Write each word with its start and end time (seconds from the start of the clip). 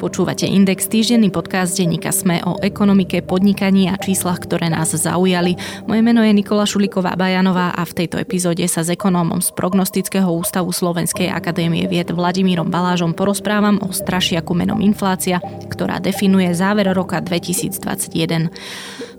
Počúvate 0.00 0.48
Index, 0.48 0.88
týždenný 0.88 1.28
podcast 1.28 1.76
denníka 1.76 2.08
Sme 2.08 2.40
o 2.48 2.56
ekonomike, 2.64 3.20
podnikaní 3.20 3.92
a 3.92 4.00
číslach, 4.00 4.40
ktoré 4.40 4.72
nás 4.72 4.96
zaujali. 4.96 5.60
Moje 5.84 6.00
meno 6.00 6.24
je 6.24 6.32
Nikola 6.32 6.64
Šuliková 6.64 7.20
Bajanová 7.20 7.76
a 7.76 7.84
v 7.84 7.92
tejto 7.92 8.16
epizóde 8.16 8.64
sa 8.64 8.80
s 8.80 8.88
ekonómom 8.88 9.44
z 9.44 9.52
Prognostického 9.52 10.32
ústavu 10.32 10.72
Slovenskej 10.72 11.28
akadémie 11.28 11.84
vied 11.84 12.08
Vladimírom 12.16 12.72
Balážom 12.72 13.12
porozprávam 13.12 13.76
o 13.84 13.92
strašiaku 13.92 14.56
menom 14.56 14.80
inflácia, 14.80 15.36
ktorá 15.68 16.00
definuje 16.00 16.48
záver 16.56 16.88
roka 16.96 17.20
2021. 17.20 18.48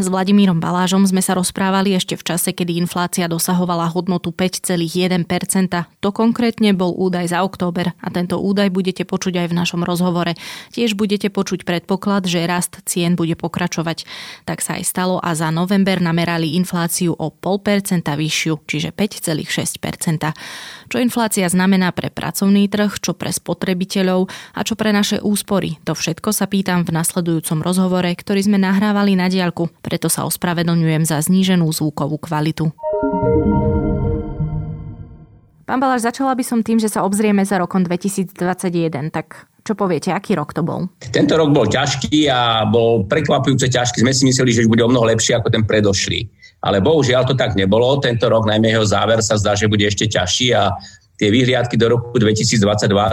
S 0.00 0.08
Vladimírom 0.08 0.56
Balážom 0.56 1.04
sme 1.04 1.20
sa 1.20 1.36
rozprávali 1.36 1.92
ešte 1.92 2.16
v 2.16 2.24
čase, 2.24 2.56
kedy 2.56 2.80
inflácia 2.80 3.28
dosahovala 3.28 3.92
hodnotu 3.92 4.32
5,1%. 4.32 4.88
To 6.00 6.08
konkrétne 6.16 6.72
bol 6.72 6.96
údaj 6.96 7.36
za 7.36 7.44
október 7.44 7.92
a 8.00 8.08
tento 8.08 8.40
údaj 8.40 8.72
budete 8.72 9.04
počuť 9.04 9.44
aj 9.44 9.46
v 9.52 9.58
našom 9.60 9.84
rozhovore. 9.84 10.32
Tiež 10.72 10.96
budete 10.96 11.28
počuť 11.28 11.68
predpoklad, 11.68 12.24
že 12.24 12.48
rast 12.48 12.80
cien 12.88 13.20
bude 13.20 13.36
pokračovať. 13.36 14.08
Tak 14.48 14.64
sa 14.64 14.80
aj 14.80 14.84
stalo 14.88 15.20
a 15.20 15.36
za 15.36 15.52
november 15.52 16.00
namerali 16.00 16.56
infláciu 16.56 17.12
o 17.12 17.28
0,5% 17.28 18.16
vyššiu, 18.16 18.64
čiže 18.64 18.96
5,6%. 18.96 20.88
Čo 20.88 20.96
inflácia 21.04 21.44
znamená 21.52 21.92
pre 21.92 22.08
pracovný 22.08 22.64
trh, 22.72 22.96
čo 22.96 23.12
pre 23.12 23.28
spotrebiteľov 23.28 24.24
a 24.56 24.60
čo 24.64 24.72
pre 24.72 24.88
naše 24.88 25.20
úspory. 25.20 25.76
To 25.84 25.92
všetko 25.92 26.32
sa 26.32 26.48
pýtam 26.48 26.88
v 26.88 26.96
nasledujúcom 26.96 27.60
rozhovore, 27.60 28.08
ktorý 28.08 28.40
sme 28.40 28.56
nahrávali 28.56 29.20
na 29.20 29.28
diaľku 29.28 29.68
preto 29.82 30.06
sa 30.06 30.24
ospravedlňujem 30.24 31.02
za 31.02 31.18
zníženú 31.18 31.66
zvukovú 31.74 32.16
kvalitu. 32.22 32.70
Pán 35.62 35.78
Baláš, 35.78 36.06
začala 36.06 36.34
by 36.34 36.44
som 36.46 36.60
tým, 36.62 36.78
že 36.78 36.90
sa 36.90 37.02
obzrieme 37.06 37.42
za 37.42 37.58
rokom 37.58 37.82
2021. 37.82 38.34
Tak 39.14 39.50
čo 39.62 39.78
poviete, 39.78 40.10
aký 40.10 40.34
rok 40.34 40.50
to 40.50 40.66
bol? 40.66 40.90
Tento 41.14 41.38
rok 41.38 41.54
bol 41.54 41.70
ťažký 41.70 42.26
a 42.26 42.66
bol 42.66 43.06
prekvapujúce 43.06 43.70
ťažký. 43.70 44.02
Sme 44.02 44.10
si 44.10 44.26
mysleli, 44.26 44.50
že 44.50 44.66
už 44.66 44.70
bude 44.70 44.82
o 44.82 44.90
mnoho 44.90 45.06
lepší 45.06 45.38
ako 45.38 45.54
ten 45.54 45.62
predošlý. 45.62 46.26
Ale 46.66 46.82
bohužiaľ 46.82 47.30
to 47.30 47.34
tak 47.38 47.54
nebolo. 47.54 47.98
Tento 48.02 48.26
rok, 48.26 48.46
najmä 48.46 48.74
jeho 48.74 48.86
záver, 48.86 49.22
sa 49.22 49.38
zdá, 49.38 49.54
že 49.54 49.70
bude 49.70 49.86
ešte 49.86 50.10
ťažší 50.10 50.50
a 50.54 50.74
tie 51.14 51.30
vyhliadky 51.30 51.78
do 51.78 51.94
roku 51.94 52.18
2022 52.18 52.58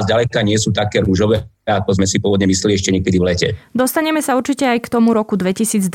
zďaleka 0.10 0.42
nie 0.42 0.58
sú 0.58 0.74
také 0.74 1.06
rúžové, 1.06 1.46
ako 1.70 2.02
sme 2.02 2.06
si 2.10 2.18
pôvodne 2.18 2.50
mysleli 2.50 2.74
ešte 2.74 2.90
niekedy 2.90 3.22
v 3.22 3.26
lete. 3.30 3.48
Dostaneme 3.78 4.26
sa 4.26 4.34
určite 4.34 4.66
aj 4.66 4.86
k 4.86 4.88
tomu 4.90 5.14
roku 5.14 5.38
2022. 5.38 5.86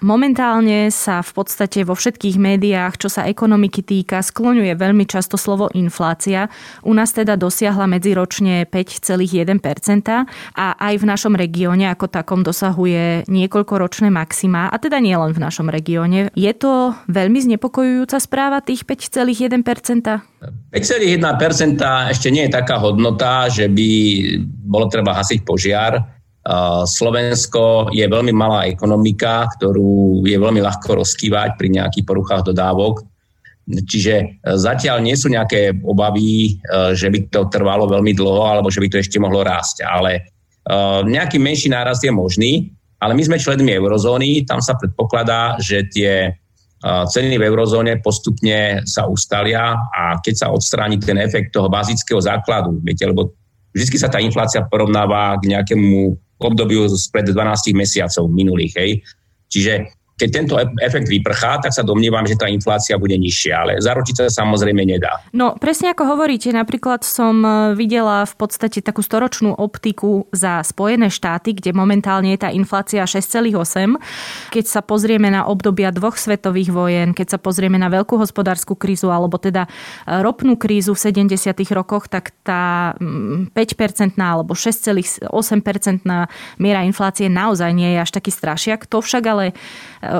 Momentálne 0.00 0.88
sa 0.88 1.20
v 1.20 1.30
podstate 1.36 1.84
vo 1.84 1.92
všetkých 1.92 2.40
médiách, 2.40 2.96
čo 2.96 3.12
sa 3.12 3.28
ekonomiky 3.28 3.84
týka, 3.84 4.24
skloňuje 4.24 4.72
veľmi 4.72 5.04
často 5.04 5.36
slovo 5.36 5.68
inflácia. 5.76 6.48
U 6.82 6.96
nás 6.96 7.12
teda 7.12 7.36
dosiahla 7.36 7.84
medziročne 7.84 8.64
5,1% 8.66 10.08
a 10.56 10.66
aj 10.80 10.94
v 10.96 11.04
našom 11.04 11.34
regióne 11.36 11.92
ako 11.92 12.08
takom 12.08 12.40
dosahuje 12.40 13.28
niekoľkoročné 13.28 14.08
maxima, 14.08 14.72
a 14.72 14.76
teda 14.80 14.98
nie 15.02 15.14
len 15.14 15.34
v 15.34 15.42
našom 15.42 15.68
regióne. 15.68 16.32
Je 16.32 16.52
to 16.56 16.96
veľmi 17.10 17.42
znepokojujúca 17.42 18.16
správa 18.22 18.62
tých 18.62 18.86
5,1%? 18.86 20.32
5,1% 20.72 22.10
ešte 22.10 22.28
nie 22.34 22.48
je 22.48 22.52
taká 22.52 22.78
hodnota, 22.80 23.46
že 23.46 23.70
by 23.70 23.90
bolo 24.62 24.86
treba 24.86 25.18
hasiť 25.18 25.42
požiar. 25.42 25.98
Slovensko 26.86 27.94
je 27.94 28.02
veľmi 28.02 28.34
malá 28.34 28.66
ekonomika, 28.66 29.46
ktorú 29.58 30.26
je 30.26 30.38
veľmi 30.38 30.58
ľahko 30.58 31.02
rozkývať 31.02 31.54
pri 31.54 31.68
nejakých 31.70 32.06
poruchách 32.06 32.50
dodávok. 32.50 33.06
Čiže 33.62 34.14
e, 34.18 34.26
zatiaľ 34.58 34.98
nie 35.06 35.14
sú 35.14 35.30
nejaké 35.30 35.70
obavy, 35.86 36.58
e, 36.58 36.92
že 36.98 37.06
by 37.06 37.30
to 37.30 37.46
trvalo 37.46 37.86
veľmi 37.86 38.10
dlho 38.10 38.42
alebo 38.42 38.68
že 38.74 38.82
by 38.82 38.90
to 38.90 38.98
ešte 38.98 39.22
mohlo 39.22 39.46
rásť. 39.46 39.86
Ale 39.86 40.12
e, 40.18 40.20
nejaký 41.06 41.38
menší 41.38 41.70
nárast 41.70 42.02
je 42.02 42.10
možný, 42.10 42.74
ale 42.98 43.14
my 43.14 43.22
sme 43.22 43.38
členmi 43.38 43.70
eurozóny, 43.78 44.46
tam 44.50 44.58
sa 44.58 44.74
predpokladá, 44.78 45.58
že 45.58 45.86
tie 45.90 46.38
ceny 46.82 47.38
v 47.38 47.46
eurozóne 47.46 48.02
postupne 48.02 48.82
sa 48.90 49.06
ustalia 49.06 49.78
a 49.94 50.18
keď 50.18 50.34
sa 50.34 50.46
odstráni 50.50 50.98
ten 50.98 51.14
efekt 51.14 51.54
toho 51.54 51.70
bazického 51.70 52.18
základu, 52.18 52.82
viete, 52.82 53.06
lebo 53.06 53.38
vždy 53.72 53.96
sa 53.98 54.08
tá 54.12 54.20
inflácia 54.20 54.64
porovnáva 54.64 55.36
k 55.40 55.52
nejakému 55.56 56.16
obdobiu 56.42 56.88
spred 56.90 57.32
12 57.32 57.72
mesiacov 57.76 58.28
minulých. 58.28 58.72
Hej. 58.76 58.90
Čiže 59.52 59.72
keď 60.22 60.30
tento 60.30 60.54
efekt 60.78 61.10
vyprchá, 61.10 61.58
tak 61.58 61.74
sa 61.74 61.82
domnievam, 61.82 62.22
že 62.22 62.38
tá 62.38 62.46
inflácia 62.46 62.94
bude 62.94 63.18
nižšia, 63.18 63.54
ale 63.58 63.72
zaručiť 63.82 64.14
sa 64.22 64.24
samozrejme 64.30 64.86
nedá. 64.86 65.18
No 65.34 65.58
presne 65.58 65.90
ako 65.90 66.14
hovoríte, 66.14 66.54
napríklad 66.54 67.02
som 67.02 67.42
e, 67.42 67.48
videla 67.74 68.22
v 68.22 68.34
podstate 68.38 68.78
takú 68.78 69.02
storočnú 69.02 69.58
optiku 69.58 70.30
za 70.30 70.62
Spojené 70.62 71.10
štáty, 71.10 71.58
kde 71.58 71.74
momentálne 71.74 72.30
je 72.30 72.38
tá 72.38 72.54
inflácia 72.54 73.02
6,8. 73.02 73.98
Keď 74.54 74.64
sa 74.70 74.78
pozrieme 74.78 75.26
na 75.26 75.42
obdobia 75.50 75.90
dvoch 75.90 76.14
svetových 76.14 76.70
vojen, 76.70 77.08
keď 77.18 77.34
sa 77.34 77.38
pozrieme 77.42 77.82
na 77.82 77.90
veľkú 77.90 78.14
hospodárskú 78.14 78.78
krízu 78.78 79.10
alebo 79.10 79.42
teda 79.42 79.66
e, 79.66 79.70
ropnú 80.22 80.54
krízu 80.54 80.94
v 80.94 81.26
70. 81.26 81.50
rokoch, 81.74 82.06
tak 82.06 82.30
tá 82.46 82.94
5-percentná 83.50 84.38
alebo 84.38 84.54
6,8% 84.54 85.26
miera 86.62 86.86
inflácie 86.86 87.26
naozaj 87.26 87.74
nie 87.74 87.90
je 87.96 87.98
až 87.98 88.10
taký 88.14 88.30
strašiak. 88.30 88.86
To 88.86 89.02
však 89.02 89.24
ale 89.26 89.50
e, 89.50 89.54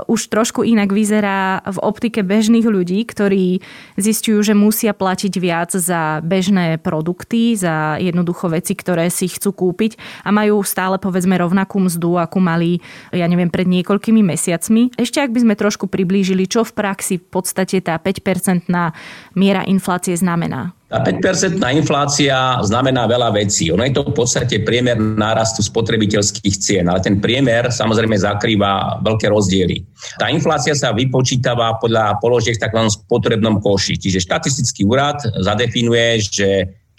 už 0.09 0.33
trošku 0.33 0.65
inak 0.65 0.89
vyzerá 0.89 1.61
v 1.69 1.79
optike 1.83 2.25
bežných 2.25 2.65
ľudí, 2.65 3.05
ktorí 3.05 3.61
zistujú, 4.01 4.41
že 4.41 4.55
musia 4.57 4.97
platiť 4.97 5.33
viac 5.37 5.71
za 5.77 6.25
bežné 6.25 6.81
produkty, 6.81 7.55
za 7.59 8.01
jednoducho 8.01 8.49
veci, 8.49 8.73
ktoré 8.73 9.13
si 9.13 9.29
chcú 9.29 9.53
kúpiť 9.53 10.25
a 10.25 10.33
majú 10.33 10.65
stále 10.65 10.97
povedzme 10.97 11.37
rovnakú 11.37 11.83
mzdu, 11.83 12.17
akú 12.21 12.41
mali, 12.41 12.81
ja 13.13 13.29
neviem, 13.29 13.53
pred 13.53 13.69
niekoľkými 13.69 14.23
mesiacmi. 14.25 14.97
Ešte 14.97 15.21
ak 15.21 15.31
by 15.35 15.41
sme 15.45 15.55
trošku 15.59 15.89
priblížili, 15.89 16.49
čo 16.49 16.65
v 16.65 16.73
praxi 16.73 17.21
v 17.21 17.27
podstate 17.29 17.81
tá 17.85 18.01
5-percentná 18.01 18.93
miera 19.37 19.63
inflácie 19.69 20.17
znamená. 20.17 20.75
Tá 20.93 21.01
5-percentná 21.01 21.73
inflácia 21.73 22.61
znamená 22.61 23.09
veľa 23.09 23.33
vecí. 23.33 23.73
Ono 23.73 23.81
je 23.81 23.97
to 23.97 24.13
v 24.13 24.13
podstate 24.13 24.61
priemer 24.61 25.01
nárastu 25.01 25.65
spotrebiteľských 25.65 26.57
cien, 26.61 26.85
ale 26.85 27.01
ten 27.01 27.17
priemer 27.17 27.73
samozrejme 27.73 28.13
zakrýva 28.13 29.01
veľké 29.01 29.33
rozdiely. 29.33 29.89
Tá 30.21 30.29
inflácia 30.29 30.77
sa 30.77 30.93
vypočítava 30.93 31.81
podľa 31.81 32.21
položiek 32.21 32.61
v 32.61 32.69
takzvanom 32.69 32.93
spotrebnom 32.93 33.65
koši. 33.65 33.97
Čiže 33.97 34.21
štatistický 34.21 34.85
úrad 34.85 35.17
zadefinuje, 35.41 36.29
že 36.29 36.49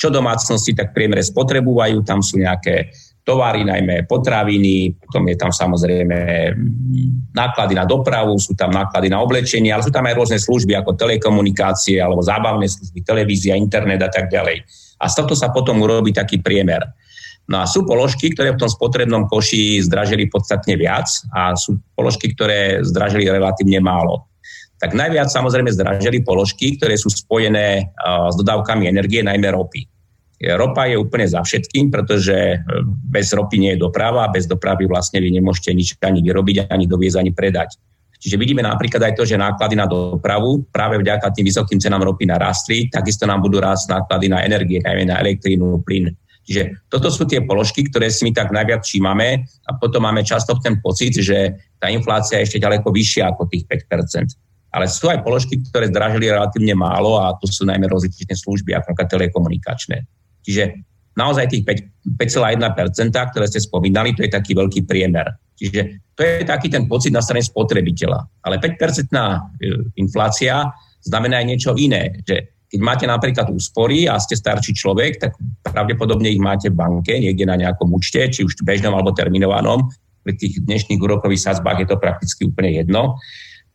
čo 0.01 0.10
domácnosti 0.10 0.74
tak 0.74 0.98
priemere 0.98 1.22
spotrebujú, 1.22 2.01
tam 2.01 2.25
sú 2.25 2.42
nejaké 2.42 2.89
tovary, 3.24 3.64
najmä 3.64 4.04
potraviny, 4.04 5.00
potom 5.00 5.24
je 5.31 5.36
tam 5.40 5.52
samozrejme 5.56 6.52
náklady 7.31 7.74
na 7.74 7.88
dopravu, 7.88 8.36
sú 8.36 8.52
tam 8.52 8.75
náklady 8.75 9.08
na 9.08 9.24
oblečenie, 9.24 9.72
ale 9.72 9.84
sú 9.84 9.96
tam 9.96 10.04
aj 10.04 10.16
rôzne 10.20 10.40
služby 10.40 10.75
ako 10.75 11.00
telekomunikácie 11.00 12.04
alebo 12.04 12.20
zábavné 12.20 12.68
služby, 12.68 13.00
televízia, 13.08 13.56
internet 13.56 14.04
a 14.04 14.12
tak 14.12 14.28
ďalej. 14.28 14.68
A 15.00 15.08
z 15.08 15.14
tohto 15.16 15.40
sa 15.40 15.56
potom 15.56 15.80
urobí 15.80 16.12
taký 16.12 16.44
priemer. 16.44 16.84
No 17.48 17.60
a 17.60 17.68
sú 17.68 17.84
položky, 17.84 18.31
ktoré 18.31 18.56
v 18.56 18.62
tom 18.64 18.72
spotrebnom 18.72 19.28
koši 19.28 19.84
zdražili 19.84 20.31
podstatne 20.31 20.80
viac 20.80 21.08
a 21.36 21.56
sú 21.60 21.80
položky, 21.96 22.31
ktoré 22.31 22.84
zdražili 22.84 23.28
relatívne 23.28 23.84
málo. 23.84 24.28
Tak 24.80 24.96
najviac 24.96 25.31
samozrejme 25.31 25.72
zdražili 25.72 26.24
položky, 26.24 26.75
ktoré 26.75 27.00
sú 27.00 27.08
spojené 27.08 27.88
s 28.04 28.36
dodávkami 28.36 28.88
energie, 28.88 29.24
najmä 29.24 29.52
ropy. 29.56 29.88
Ropa 30.44 30.92
je 30.92 31.00
úplne 31.00 31.24
za 31.24 31.40
všetkým, 31.40 31.88
pretože 31.88 32.36
e, 32.36 32.57
bez 32.86 33.31
ropy 33.31 33.56
nie 33.63 33.72
je 33.75 33.84
doprava 33.84 34.28
a 34.28 34.34
bez 34.34 34.44
dopravy 34.44 34.84
vlastne 34.84 35.24
vy 35.24 35.31
nemôžete 35.40 35.72
nič 35.72 35.95
ani 36.04 36.19
vyrobiť, 36.19 36.68
ani 36.68 36.84
doviezť, 36.84 37.18
ani 37.24 37.31
predať. 37.31 37.80
Čiže 38.24 38.40
vidíme 38.40 38.63
napríklad 38.63 39.04
aj 39.04 39.13
to, 39.19 39.28
že 39.28 39.36
náklady 39.36 39.75
na 39.75 39.84
dopravu 39.84 40.63
práve 40.72 40.95
vďaka 40.95 41.28
tým 41.36 41.44
vysokým 41.44 41.80
cenám 41.80 42.07
ropy 42.07 42.24
narastli, 42.24 42.88
takisto 42.88 43.28
nám 43.28 43.44
budú 43.44 43.60
rásť 43.60 44.00
náklady 44.00 44.31
na 44.31 44.40
energie, 44.48 44.80
najmä 44.80 45.12
na 45.12 45.19
elektrínu, 45.19 45.84
plyn. 45.84 46.07
Čiže 46.44 46.88
toto 46.92 47.07
sú 47.07 47.24
tie 47.24 47.44
položky, 47.44 47.88
ktoré 47.88 48.12
si 48.12 48.28
my 48.28 48.36
tak 48.36 48.51
najviac 48.51 48.84
všímame 48.84 49.44
a 49.44 49.72
potom 49.80 50.04
máme 50.04 50.24
často 50.28 50.56
ten 50.60 50.80
pocit, 50.80 51.19
že 51.19 51.56
tá 51.80 51.88
inflácia 51.88 52.39
je 52.39 52.48
ešte 52.48 52.63
ďaleko 52.63 52.92
vyššia 52.92 53.31
ako 53.31 53.48
tých 53.48 53.63
5% 53.68 54.72
Ale 54.75 54.92
sú 54.92 55.07
aj 55.07 55.24
položky, 55.24 55.60
ktoré 55.60 55.88
zdražili 55.88 56.31
relatívne 56.31 56.75
málo 56.75 57.19
a 57.19 57.31
to 57.39 57.48
sú 57.48 57.63
najmä 57.68 57.88
rozličné 57.88 58.36
služby, 58.36 58.75
ako 58.75 58.92
telekomunikačné. 59.04 60.23
Čiže 60.44 60.63
naozaj 61.18 61.50
tých 61.50 61.63
5,1%, 61.63 63.31
ktoré 63.31 63.45
ste 63.48 63.62
spomínali, 63.63 64.13
to 64.13 64.28
je 64.28 64.31
taký 64.31 64.54
veľký 64.54 64.86
priemer. 64.86 65.34
Čiže 65.57 65.81
to 66.13 66.22
je 66.22 66.44
taký 66.45 66.68
ten 66.69 66.86
pocit 66.90 67.13
na 67.13 67.22
strane 67.22 67.45
spotrebiteľa. 67.45 68.45
Ale 68.45 68.60
5% 68.60 68.68
e, 68.68 69.38
inflácia 69.98 70.69
znamená 71.06 71.42
aj 71.42 71.48
niečo 71.48 71.72
iné, 71.78 72.22
že 72.25 72.54
keď 72.74 72.80
máte 72.81 73.06
napríklad 73.06 73.54
úspory 73.54 74.10
a 74.10 74.18
ste 74.18 74.34
starší 74.34 74.74
človek, 74.74 75.22
tak 75.22 75.38
pravdepodobne 75.62 76.34
ich 76.34 76.42
máte 76.42 76.74
v 76.74 76.80
banke, 76.81 77.13
niekde 77.22 77.46
na 77.46 77.54
nejakom 77.54 77.86
účte, 77.94 78.25
či 78.34 78.42
už 78.42 78.66
bežnom 78.66 78.98
alebo 78.98 79.13
terminovanom. 79.13 79.94
Pri 80.25 80.34
tých 80.34 80.66
dnešných 80.66 80.98
úrokových 80.98 81.54
sadzbách 81.54 81.86
je 81.86 81.88
to 81.94 82.01
prakticky 82.01 82.50
úplne 82.50 82.81
jedno. 82.81 83.22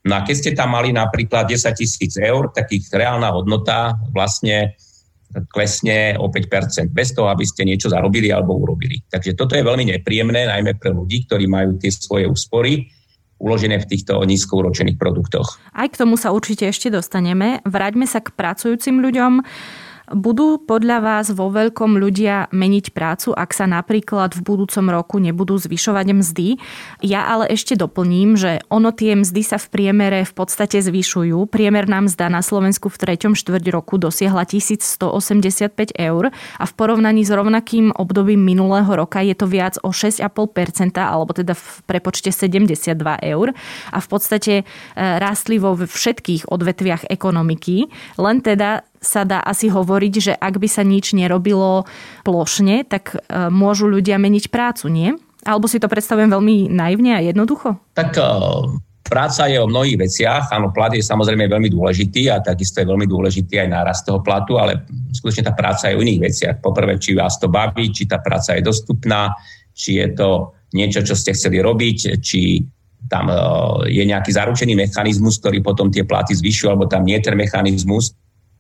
No 0.03 0.13
a 0.19 0.27
keď 0.27 0.35
ste 0.35 0.51
tam 0.59 0.75
mali 0.75 0.91
napríklad 0.91 1.47
10 1.47 1.79
tisíc 1.79 2.19
eur, 2.19 2.51
tak 2.51 2.75
ich 2.75 2.91
reálna 2.91 3.31
hodnota 3.31 3.95
vlastne 4.11 4.75
klesne 5.53 6.17
o 6.17 6.33
5%, 6.33 6.89
bez 6.89 7.13
toho, 7.13 7.29
aby 7.29 7.45
ste 7.45 7.69
niečo 7.69 7.93
zarobili 7.93 8.33
alebo 8.33 8.57
urobili. 8.57 9.05
Takže 9.07 9.37
toto 9.37 9.55
je 9.55 9.65
veľmi 9.65 9.93
nepríjemné, 9.97 10.49
najmä 10.49 10.81
pre 10.81 10.93
ľudí, 10.93 11.29
ktorí 11.29 11.45
majú 11.45 11.77
tie 11.77 11.93
svoje 11.93 12.25
úspory 12.25 12.89
uložené 13.39 13.79
v 13.79 13.87
týchto 13.87 14.19
nízkouročených 14.19 14.99
produktoch. 14.99 15.63
Aj 15.71 15.87
k 15.87 15.95
tomu 15.95 16.19
sa 16.19 16.35
určite 16.35 16.67
ešte 16.67 16.91
dostaneme. 16.91 17.63
Vráťme 17.63 18.05
sa 18.05 18.19
k 18.19 18.35
pracujúcim 18.35 18.99
ľuďom. 18.99 19.47
Budú 20.09 20.57
podľa 20.57 21.05
vás 21.05 21.27
vo 21.37 21.53
veľkom 21.53 22.01
ľudia 22.01 22.49
meniť 22.49 22.97
prácu, 22.97 23.37
ak 23.37 23.53
sa 23.53 23.69
napríklad 23.69 24.33
v 24.33 24.41
budúcom 24.41 24.89
roku 24.89 25.21
nebudú 25.21 25.61
zvyšovať 25.61 26.07
mzdy? 26.17 26.49
Ja 27.05 27.29
ale 27.29 27.53
ešte 27.53 27.77
doplním, 27.77 28.33
že 28.41 28.65
ono 28.73 28.89
tie 28.89 29.13
mzdy 29.13 29.45
sa 29.45 29.61
v 29.61 29.69
priemere 29.69 30.25
v 30.25 30.33
podstate 30.33 30.81
zvyšujú. 30.81 31.53
Priemerná 31.53 32.01
mzda 32.01 32.33
na 32.33 32.41
Slovensku 32.41 32.89
v 32.89 33.21
3. 33.21 33.37
štvrť 33.37 33.65
roku 33.69 34.01
dosiahla 34.01 34.49
1185 34.49 35.77
eur 36.01 36.33
a 36.33 36.65
v 36.65 36.73
porovnaní 36.73 37.29
s 37.29 37.33
rovnakým 37.33 37.93
obdobím 37.93 38.41
minulého 38.41 38.89
roka 38.89 39.21
je 39.21 39.37
to 39.37 39.45
viac 39.45 39.77
o 39.85 39.93
6,5%, 39.93 40.25
alebo 40.97 41.37
teda 41.37 41.53
v 41.53 41.85
prepočte 41.85 42.33
72 42.33 42.97
eur 43.29 43.53
a 43.93 43.99
v 44.01 44.07
podstate 44.09 44.55
e, 44.57 44.65
rástli 44.97 45.61
vo 45.61 45.77
všetkých 45.77 46.49
odvetviach 46.49 47.13
ekonomiky, 47.13 47.93
len 48.17 48.41
teda 48.41 48.88
sa 48.99 49.23
dá 49.23 49.43
asi 49.43 49.71
hovoriť, 49.71 50.15
že 50.19 50.33
ak 50.35 50.59
by 50.59 50.69
sa 50.69 50.83
nič 50.83 51.15
nerobilo 51.15 51.87
plošne, 52.27 52.87
tak 52.87 53.15
e, 53.15 53.19
môžu 53.49 53.87
ľudia 53.87 54.19
meniť 54.19 54.51
prácu, 54.51 54.87
nie? 54.91 55.11
Alebo 55.47 55.71
si 55.71 55.79
to 55.79 55.89
predstavujem 55.89 56.29
veľmi 56.29 56.69
naivne 56.69 57.15
a 57.15 57.25
jednoducho? 57.25 57.79
Tak 57.95 58.11
e, 58.19 58.23
práca 59.09 59.49
je 59.49 59.59
o 59.59 59.71
mnohých 59.71 60.05
veciach. 60.05 60.53
Áno, 60.53 60.69
plat 60.71 60.93
je 60.93 61.01
samozrejme 61.01 61.49
veľmi 61.49 61.73
dôležitý 61.73 62.29
a 62.29 62.45
takisto 62.45 62.85
je 62.85 62.91
veľmi 62.91 63.09
dôležitý 63.09 63.57
aj 63.65 63.69
nárast 63.73 64.05
toho 64.05 64.21
platu, 64.21 64.61
ale 64.61 64.85
skutočne 65.17 65.49
tá 65.49 65.57
práca 65.57 65.89
je 65.89 65.97
o 65.97 66.05
iných 66.05 66.23
veciach. 66.29 66.57
Poprvé, 66.61 67.01
či 67.01 67.17
vás 67.17 67.41
to 67.41 67.49
baví, 67.49 67.89
či 67.89 68.05
tá 68.05 68.21
práca 68.21 68.55
je 68.55 68.63
dostupná, 68.63 69.33
či 69.73 69.99
je 70.05 70.09
to 70.13 70.53
niečo, 70.77 71.01
čo 71.01 71.17
ste 71.17 71.33
chceli 71.33 71.65
robiť, 71.65 72.21
či 72.21 72.61
tam 73.09 73.33
e, 73.33 73.37
je 73.89 74.05
nejaký 74.05 74.31
zaručený 74.35 74.77
mechanizmus, 74.77 75.41
ktorý 75.41 75.65
potom 75.65 75.89
tie 75.89 76.05
platy 76.05 76.37
zvyšuje, 76.37 76.69
alebo 76.69 76.85
tam 76.85 77.09
nie 77.09 77.17
je 77.17 77.33
ten 77.33 77.37
mechanizmus. 77.39 78.13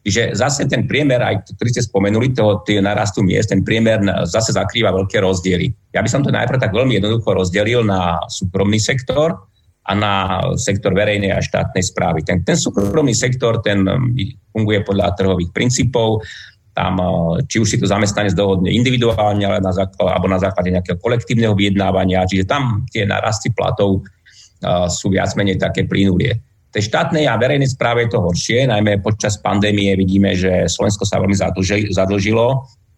Čiže 0.06 0.32
zase 0.38 0.64
ten 0.70 0.86
priemer, 0.86 1.20
aj 1.20 1.52
ktorý 1.58 1.68
ste 1.74 1.82
spomenuli, 1.84 2.32
to, 2.32 2.62
tie 2.64 2.78
narastu 2.78 3.20
miest, 3.20 3.50
ten 3.50 3.66
priemer 3.66 4.00
zase 4.24 4.54
zakrýva 4.54 4.94
veľké 4.94 5.20
rozdiely. 5.20 5.92
Ja 5.92 6.00
by 6.00 6.08
som 6.08 6.22
to 6.22 6.30
najprv 6.32 6.56
tak 6.56 6.72
veľmi 6.72 6.96
jednoducho 6.96 7.34
rozdelil 7.34 7.82
na 7.82 8.16
súkromný 8.30 8.78
sektor 8.78 9.36
a 9.88 9.92
na 9.92 10.12
sektor 10.56 10.94
verejnej 10.94 11.34
a 11.34 11.44
štátnej 11.44 11.82
správy. 11.82 12.24
Ten, 12.24 12.44
ten 12.44 12.56
súkromný 12.56 13.12
sektor, 13.12 13.58
ten 13.64 13.84
um, 13.84 14.12
funguje 14.54 14.84
podľa 14.84 15.16
trhových 15.16 15.50
princípov, 15.50 16.22
tam, 16.76 17.00
uh, 17.00 17.40
či 17.44 17.58
už 17.58 17.68
si 17.68 17.76
to 17.80 17.88
zamestnanec 17.88 18.32
dohodne 18.38 18.70
individuálne, 18.70 19.44
ale 19.44 19.58
na 19.60 19.72
základe, 19.74 20.08
alebo 20.08 20.28
na 20.30 20.40
základe 20.40 20.72
nejakého 20.72 21.00
kolektívneho 21.00 21.56
vyjednávania, 21.56 22.28
čiže 22.28 22.46
tam 22.46 22.84
tie 22.92 23.08
narasty 23.08 23.50
platov 23.50 24.04
uh, 24.04 24.86
sú 24.86 25.12
viac 25.12 25.32
menej 25.34 25.58
také 25.58 25.84
plynulie 25.84 26.47
tej 26.68 26.84
štátnej 26.84 27.24
a 27.24 27.40
verejnej 27.40 27.68
správe 27.72 28.04
je 28.04 28.12
to 28.12 28.20
horšie, 28.20 28.68
najmä 28.68 29.00
počas 29.00 29.40
pandémie 29.40 29.96
vidíme, 29.96 30.36
že 30.36 30.68
Slovensko 30.68 31.08
sa 31.08 31.16
veľmi 31.16 31.36
zadlžilo 31.88 32.46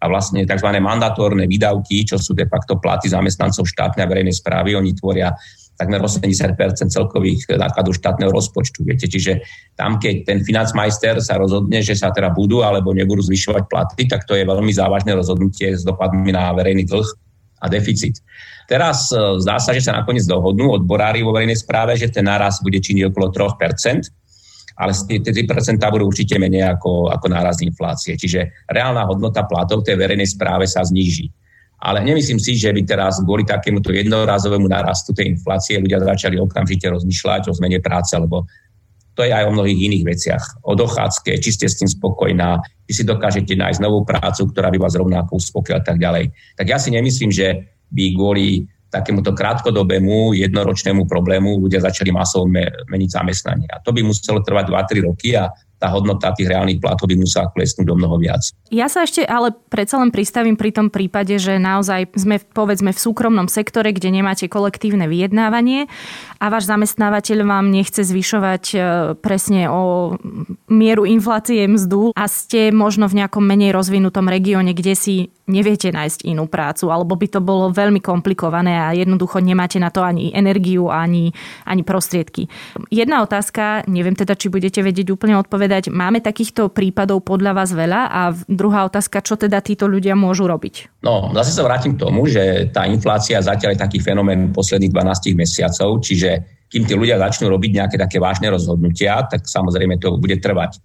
a 0.00 0.04
vlastne 0.08 0.42
tzv. 0.42 0.68
mandatórne 0.80 1.46
výdavky, 1.46 2.02
čo 2.08 2.16
sú 2.18 2.34
de 2.34 2.48
facto 2.50 2.80
platy 2.80 3.12
zamestnancov 3.12 3.68
štátnej 3.68 4.02
a 4.02 4.10
verejnej 4.10 4.34
správy, 4.34 4.74
oni 4.74 4.96
tvoria 4.96 5.30
takmer 5.80 6.02
80% 6.04 6.92
celkových 6.92 7.56
nákladov 7.56 7.96
štátneho 7.96 8.28
rozpočtu. 8.28 8.84
Viete? 8.84 9.08
Čiže 9.08 9.40
tam, 9.80 9.96
keď 9.96 10.28
ten 10.28 10.38
financmajster 10.44 11.24
sa 11.24 11.40
rozhodne, 11.40 11.80
že 11.80 11.96
sa 11.96 12.12
teda 12.12 12.36
budú 12.36 12.60
alebo 12.60 12.92
nebudú 12.92 13.24
zvyšovať 13.24 13.64
platy, 13.64 14.04
tak 14.04 14.28
to 14.28 14.36
je 14.36 14.44
veľmi 14.44 14.68
závažné 14.76 15.16
rozhodnutie 15.16 15.72
s 15.72 15.80
dopadmi 15.80 16.36
na 16.36 16.52
verejný 16.52 16.84
dlh 16.84 17.29
a 17.60 17.66
deficit. 17.68 18.24
Teraz 18.64 19.12
e, 19.12 19.16
zdá 19.44 19.60
sa, 19.60 19.76
že 19.76 19.84
sa 19.84 19.92
nakoniec 19.92 20.24
dohodnú 20.24 20.72
odborári 20.72 21.20
vo 21.20 21.36
verejnej 21.36 21.60
správe, 21.60 21.94
že 22.00 22.08
ten 22.08 22.24
náraz 22.24 22.64
bude 22.64 22.80
činiť 22.80 23.12
okolo 23.12 23.28
3%, 23.28 24.80
ale 24.80 24.92
tie 24.96 25.20
3% 25.20 25.76
budú 25.92 26.08
určite 26.08 26.40
menej 26.40 26.64
ako, 26.72 27.12
ako 27.12 27.26
náraz 27.28 27.60
inflácie. 27.60 28.16
Čiže 28.16 28.64
reálna 28.72 29.04
hodnota 29.04 29.44
platov 29.44 29.84
tej 29.84 30.00
verejnej 30.00 30.24
správe 30.24 30.64
sa 30.64 30.80
zníži. 30.80 31.28
Ale 31.80 32.04
nemyslím 32.04 32.36
si, 32.36 32.60
že 32.60 32.72
by 32.72 32.84
teraz 32.84 33.24
kvôli 33.24 33.44
takémuto 33.44 33.88
jednorázovému 33.92 34.68
nárastu 34.68 35.16
tej 35.16 35.32
inflácie 35.32 35.80
ľudia 35.80 36.00
začali 36.00 36.36
okamžite 36.36 36.88
rozmýšľať 36.92 37.48
o 37.48 37.56
zmene 37.56 37.80
práce, 37.80 38.12
lebo 38.16 38.44
to 39.20 39.28
je 39.28 39.36
aj 39.36 39.44
o 39.44 39.52
mnohých 39.52 39.76
iných 39.76 40.04
veciach. 40.16 40.64
O 40.64 40.72
dochádzke, 40.72 41.36
či 41.44 41.52
ste 41.52 41.68
s 41.68 41.76
tým 41.76 41.92
spokojná, 41.92 42.56
či 42.88 42.92
si 42.96 43.04
dokážete 43.04 43.52
nájsť 43.52 43.84
novú 43.84 44.08
prácu, 44.08 44.48
ktorá 44.48 44.72
by 44.72 44.80
vás 44.80 44.96
rovnako 44.96 45.36
uspokojila 45.36 45.84
a 45.84 45.84
tak 45.84 46.00
ďalej. 46.00 46.32
Tak 46.56 46.64
ja 46.64 46.80
si 46.80 46.88
nemyslím, 46.88 47.28
že 47.28 47.68
by 47.92 48.16
kvôli 48.16 48.64
takémuto 48.88 49.36
krátkodobému 49.36 50.32
jednoročnému 50.40 51.04
problému 51.04 51.60
ľudia 51.60 51.84
začali 51.84 52.08
masovo 52.16 52.48
meniť 52.88 53.10
zamestnanie. 53.12 53.68
A 53.68 53.84
to 53.84 53.92
by 53.92 54.00
muselo 54.00 54.40
trvať 54.40 54.72
2-3 54.72 55.04
roky 55.12 55.36
a 55.36 55.52
tá 55.80 55.88
hodnota 55.88 56.36
tých 56.36 56.52
reálnych 56.52 56.78
platov 56.78 57.08
by 57.08 57.16
musela 57.16 57.48
klesnúť 57.48 57.88
do 57.88 57.96
mnoho 57.96 58.20
viac. 58.20 58.52
Ja 58.68 58.92
sa 58.92 59.08
ešte 59.08 59.24
ale 59.24 59.56
predsa 59.72 59.96
len 59.96 60.12
pristavím 60.12 60.60
pri 60.60 60.76
tom 60.76 60.92
prípade, 60.92 61.40
že 61.40 61.56
naozaj 61.56 62.12
sme 62.12 62.36
povedzme 62.52 62.92
v 62.92 63.00
súkromnom 63.00 63.48
sektore, 63.48 63.96
kde 63.96 64.12
nemáte 64.12 64.44
kolektívne 64.46 65.08
vyjednávanie 65.08 65.88
a 66.36 66.46
váš 66.52 66.68
zamestnávateľ 66.68 67.48
vám 67.48 67.72
nechce 67.72 68.04
zvyšovať 68.04 68.64
e, 68.72 68.78
presne 69.24 69.72
o 69.72 70.14
mieru 70.68 71.08
inflácie 71.08 71.64
mzdu 71.64 72.12
a 72.12 72.28
ste 72.28 72.68
možno 72.70 73.08
v 73.08 73.24
nejakom 73.24 73.42
menej 73.42 73.72
rozvinutom 73.72 74.28
regióne, 74.28 74.76
kde 74.76 74.92
si 74.92 75.14
neviete 75.50 75.90
nájsť 75.90 76.30
inú 76.30 76.46
prácu, 76.46 76.86
alebo 76.94 77.18
by 77.18 77.26
to 77.26 77.40
bolo 77.42 77.74
veľmi 77.74 77.98
komplikované 77.98 78.78
a 78.78 78.94
jednoducho 78.94 79.42
nemáte 79.42 79.82
na 79.82 79.90
to 79.90 80.06
ani 80.06 80.30
energiu, 80.30 80.86
ani, 80.86 81.34
ani 81.66 81.82
prostriedky. 81.82 82.46
Jedna 82.94 83.26
otázka, 83.26 83.90
neviem 83.90 84.14
teda, 84.14 84.38
či 84.38 84.46
budete 84.46 84.78
vedieť 84.84 85.10
úplne 85.10 85.42
odpovedať, 85.42 85.69
máme 85.92 86.18
takýchto 86.18 86.74
prípadov 86.74 87.22
podľa 87.22 87.52
vás 87.54 87.70
veľa 87.70 88.00
a 88.10 88.20
druhá 88.50 88.82
otázka, 88.90 89.22
čo 89.22 89.38
teda 89.38 89.62
títo 89.62 89.86
ľudia 89.86 90.18
môžu 90.18 90.50
robiť? 90.50 91.04
No, 91.06 91.30
zase 91.30 91.54
sa 91.54 91.62
vrátim 91.62 91.94
k 91.94 92.02
tomu, 92.02 92.26
že 92.26 92.68
tá 92.74 92.84
inflácia 92.90 93.38
zatiaľ 93.38 93.78
je 93.78 93.84
taký 93.86 93.98
fenomén 94.02 94.50
posledných 94.50 94.90
12 94.90 95.38
mesiacov, 95.38 96.02
čiže 96.02 96.60
kým 96.70 96.86
tí 96.86 96.94
ľudia 96.94 97.18
začnú 97.18 97.50
robiť 97.50 97.70
nejaké 97.82 97.96
také 97.98 98.22
vážne 98.22 98.50
rozhodnutia, 98.50 99.26
tak 99.26 99.46
samozrejme 99.46 99.98
to 99.98 100.18
bude 100.18 100.38
trvať. 100.38 100.78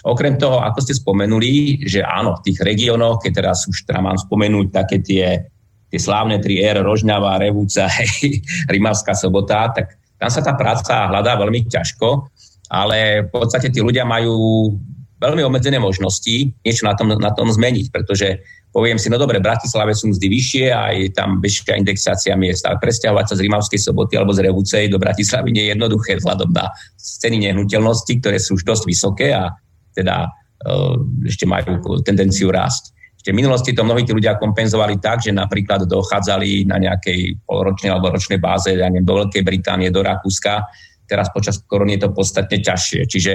Okrem 0.00 0.40
toho, 0.40 0.64
ako 0.64 0.80
ste 0.80 0.96
spomenuli, 0.96 1.84
že 1.84 2.00
áno, 2.00 2.40
v 2.40 2.50
tých 2.50 2.58
regiónoch, 2.64 3.20
keď 3.20 3.32
teraz 3.36 3.68
už 3.68 3.84
teda 3.84 4.00
mám 4.00 4.16
spomenúť 4.16 4.66
také 4.72 4.96
tie, 5.04 5.52
tie 5.92 6.00
slávne 6.00 6.40
3R, 6.40 6.80
Rožňava, 6.80 7.36
Revúca, 7.36 7.86
Rimavská 8.72 9.12
sobota, 9.12 9.68
tak 9.70 10.00
tam 10.16 10.28
sa 10.32 10.40
tá 10.40 10.56
práca 10.56 11.08
hľadá 11.08 11.36
veľmi 11.36 11.68
ťažko, 11.68 12.28
ale 12.70 13.26
v 13.26 13.30
podstate 13.34 13.74
tí 13.74 13.82
ľudia 13.82 14.06
majú 14.06 14.70
veľmi 15.20 15.42
obmedzené 15.44 15.76
možnosti 15.76 16.54
niečo 16.64 16.88
na 16.88 16.96
tom, 16.96 17.12
na 17.12 17.30
tom 17.34 17.50
zmeniť, 17.52 17.92
pretože 17.92 18.40
poviem 18.72 18.96
si, 18.96 19.10
no 19.12 19.18
dobre, 19.18 19.42
v 19.42 19.46
Bratislave 19.50 19.92
sú 19.92 20.08
mzdy 20.08 20.26
vyššie 20.30 20.64
a 20.72 20.94
je 20.96 21.12
tam 21.12 21.42
vyššia 21.42 21.76
indexácia 21.76 22.32
miest, 22.38 22.64
ale 22.64 22.80
presťahovať 22.80 23.26
sa 23.28 23.34
z 23.36 23.44
Rimavskej 23.44 23.80
soboty 23.82 24.16
alebo 24.16 24.32
z 24.32 24.46
Revúcej 24.46 24.88
do 24.88 24.96
Bratislavy 24.96 25.52
nie 25.52 25.68
je 25.68 25.70
jednoduché 25.76 26.16
vzhľadom 26.16 26.54
na 26.54 26.72
ceny 26.96 27.50
nehnuteľnosti, 27.50 28.12
ktoré 28.22 28.38
sú 28.40 28.56
už 28.56 28.64
dosť 28.64 28.84
vysoké 28.86 29.34
a 29.34 29.52
teda 29.92 30.30
eh, 30.64 31.28
ešte 31.28 31.44
majú 31.44 31.82
tendenciu 32.00 32.48
rásť. 32.48 32.96
Ešte 33.20 33.36
v 33.36 33.44
minulosti 33.44 33.76
to 33.76 33.84
mnohí 33.84 34.00
tí 34.08 34.16
ľudia 34.16 34.40
kompenzovali 34.40 34.96
tak, 34.96 35.20
že 35.20 35.36
napríklad 35.36 35.84
dochádzali 35.84 36.64
na 36.64 36.80
nejakej 36.80 37.44
polročnej 37.44 37.92
alebo 37.92 38.16
ročnej 38.16 38.40
báze 38.40 38.72
ja 38.72 38.88
neviem, 38.88 39.04
do 39.04 39.20
Veľkej 39.20 39.44
Británie, 39.44 39.92
do 39.92 40.00
Rakúska. 40.00 40.64
Teraz 41.10 41.26
počas 41.34 41.58
korony 41.66 41.98
je 41.98 42.06
to 42.06 42.14
podstatne 42.14 42.62
ťažšie. 42.62 43.00
Čiže 43.10 43.32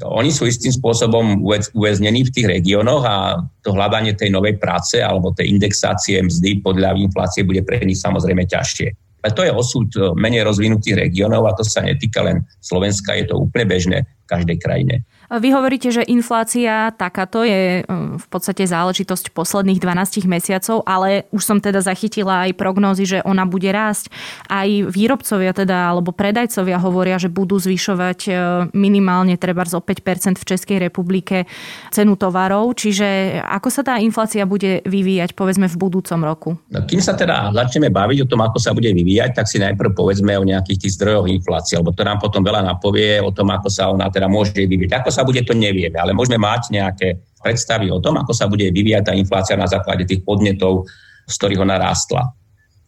oni 0.00 0.32
sú 0.32 0.48
istým 0.48 0.72
spôsobom 0.72 1.44
uväznení 1.76 2.24
v 2.24 2.32
tých 2.32 2.48
regiónoch 2.48 3.04
a 3.04 3.44
to 3.60 3.76
hľadanie 3.76 4.16
tej 4.16 4.32
novej 4.32 4.56
práce 4.56 4.96
alebo 4.96 5.36
tej 5.36 5.52
indexácie 5.52 6.16
mzdy 6.24 6.64
podľa 6.64 6.96
inflácie 6.96 7.44
bude 7.44 7.60
pre 7.60 7.84
nich 7.84 8.00
samozrejme 8.00 8.48
ťažšie. 8.48 8.88
Ale 9.20 9.36
to 9.36 9.44
je 9.44 9.52
osud 9.52 9.88
e, 10.00 10.16
menej 10.16 10.48
rozvinutých 10.48 10.96
regiónov 10.96 11.44
a 11.44 11.52
to 11.52 11.60
sa 11.60 11.84
netýka 11.84 12.24
len 12.24 12.40
Slovenska, 12.64 13.12
je 13.12 13.28
to 13.28 13.36
úplne 13.36 13.68
bežné 13.68 14.08
v 14.08 14.26
každej 14.32 14.56
krajine. 14.56 15.04
Vy 15.30 15.54
hovoríte, 15.54 15.94
že 15.94 16.02
inflácia 16.10 16.90
takáto 16.98 17.46
je 17.46 17.86
um, 17.86 18.18
v 18.18 18.26
podstate 18.26 18.66
záležitosť 18.66 19.30
posledných 19.30 19.78
12 19.78 20.26
mesiacov, 20.26 20.82
ale 20.82 21.30
už 21.30 21.46
som 21.46 21.62
teda 21.62 21.78
zachytila 21.78 22.50
aj 22.50 22.58
prognózy, 22.58 23.06
že 23.06 23.18
ona 23.22 23.46
bude 23.46 23.70
rásť. 23.70 24.10
Aj 24.50 24.66
výrobcovia 24.66 25.54
teda, 25.54 25.94
alebo 25.94 26.10
predajcovia 26.10 26.82
hovoria, 26.82 27.14
že 27.22 27.30
budú 27.30 27.62
zvyšovať 27.62 28.20
uh, 28.26 28.34
minimálne 28.74 29.38
treba 29.38 29.62
o 29.62 29.78
5% 29.78 30.34
v 30.34 30.48
Českej 30.56 30.82
republike 30.82 31.46
cenu 31.94 32.18
tovarov. 32.18 32.74
Čiže 32.74 33.38
ako 33.46 33.68
sa 33.70 33.86
tá 33.86 33.94
inflácia 34.02 34.42
bude 34.48 34.82
vyvíjať 34.82 35.38
povedzme 35.38 35.70
v 35.70 35.76
budúcom 35.78 36.20
roku? 36.26 36.50
No, 36.74 36.82
kým 36.82 36.98
sa 36.98 37.14
teda 37.14 37.54
začneme 37.54 37.92
baviť 37.92 38.26
o 38.26 38.30
tom, 38.34 38.42
ako 38.42 38.58
sa 38.58 38.74
bude 38.74 38.90
vyvíjať, 38.90 39.38
tak 39.38 39.46
si 39.46 39.62
najprv 39.62 39.94
povedzme 39.94 40.34
o 40.34 40.42
nejakých 40.42 40.88
tých 40.88 40.98
zdrojoch 40.98 41.30
inflácie, 41.30 41.78
lebo 41.78 41.94
to 41.94 42.02
nám 42.02 42.18
potom 42.18 42.42
veľa 42.42 42.66
napovie 42.66 43.22
o 43.22 43.30
tom, 43.30 43.52
ako 43.54 43.68
sa 43.70 43.92
ona 43.92 44.10
teda 44.10 44.26
môže 44.26 44.56
vyvíjať. 44.56 45.04
Ako 45.04 45.10
sa 45.12 45.19
sa 45.20 45.28
bude, 45.28 45.44
to 45.44 45.52
nevieme, 45.52 46.00
ale 46.00 46.16
môžeme 46.16 46.40
mať 46.40 46.72
nejaké 46.72 47.20
predstavy 47.44 47.92
o 47.92 48.00
tom, 48.00 48.16
ako 48.16 48.32
sa 48.32 48.48
bude 48.48 48.72
vyvíjať 48.72 49.04
tá 49.04 49.12
inflácia 49.12 49.56
na 49.60 49.68
základe 49.68 50.08
tých 50.08 50.24
podnetov, 50.24 50.88
z 51.28 51.34
ktorých 51.36 51.60
ona 51.60 51.76
rástla. 51.76 52.32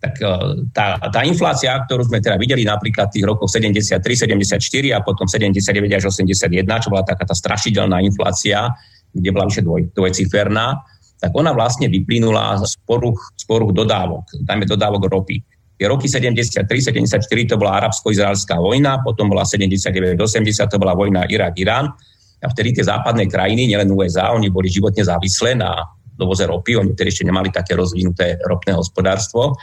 Tak 0.01 0.15
e, 0.19 0.29
tá, 0.73 0.97
tá 0.99 1.21
inflácia, 1.29 1.77
ktorú 1.85 2.09
sme 2.09 2.25
teda 2.25 2.41
videli 2.41 2.65
napríklad 2.65 3.13
v 3.13 3.21
tých 3.21 3.27
rokoch 3.29 3.53
73, 3.53 4.01
74 4.01 4.57
a 4.97 4.99
potom 5.05 5.29
79 5.29 5.61
až 5.93 6.09
81, 6.09 6.65
čo 6.81 6.89
bola 6.89 7.05
taká 7.05 7.29
tá 7.29 7.37
strašidelná 7.37 8.01
inflácia, 8.01 8.73
kde 9.13 9.29
bola 9.29 9.49
vyše 9.49 9.63
dvoj, 9.63 9.93
dvojciferná, 9.93 10.81
tak 11.23 11.31
ona 11.39 11.55
vlastne 11.55 11.87
vyplynula 11.87 12.59
z 12.67 12.75
poruch, 12.83 13.37
z 13.39 13.45
poruch 13.47 13.71
dodávok, 13.71 14.27
dajme 14.43 14.67
dodávok 14.67 15.07
ropy. 15.07 15.39
Tie 15.79 15.87
roky 15.87 16.11
73, 16.11 16.67
74 16.67 17.23
to 17.47 17.57
bola 17.59 17.79
arabsko-izraelská 17.83 18.59
vojna, 18.59 19.01
potom 19.07 19.31
bola 19.31 19.47
79, 19.47 20.19
80 20.19 20.67
to 20.67 20.77
bola 20.83 20.99
vojna 20.99 21.25
Irak-Irán 21.31 21.95
a 22.43 22.47
vtedy 22.51 22.75
tie 22.75 22.85
západné 22.85 23.31
krajiny, 23.31 23.71
nielen 23.71 23.95
USA, 23.95 24.35
oni 24.35 24.51
boli 24.51 24.67
životne 24.67 25.07
závislé 25.07 25.55
na 25.55 25.79
dovoze 26.19 26.43
ropy, 26.43 26.75
oni 26.75 26.91
vtedy 26.93 27.09
ešte 27.15 27.29
nemali 27.31 27.55
také 27.55 27.79
rozvinuté 27.79 28.43
ropné 28.43 28.75
hospodárstvo. 28.75 29.55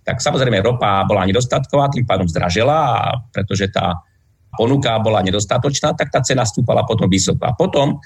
Tak 0.00 0.24
samozrejme 0.24 0.64
ropa 0.64 1.04
bola 1.04 1.28
nedostatková, 1.28 1.92
tým 1.92 2.08
pádom 2.08 2.24
zdražela, 2.24 2.76
a 2.96 3.00
pretože 3.28 3.68
tá 3.68 4.00
ponuka 4.56 4.96
bola 5.04 5.20
nedostatočná, 5.20 5.92
tak 5.92 6.08
tá 6.08 6.24
cena 6.24 6.48
stúpala 6.48 6.88
potom 6.88 7.06
vysoko. 7.06 7.44
A 7.44 7.52
potom 7.52 8.00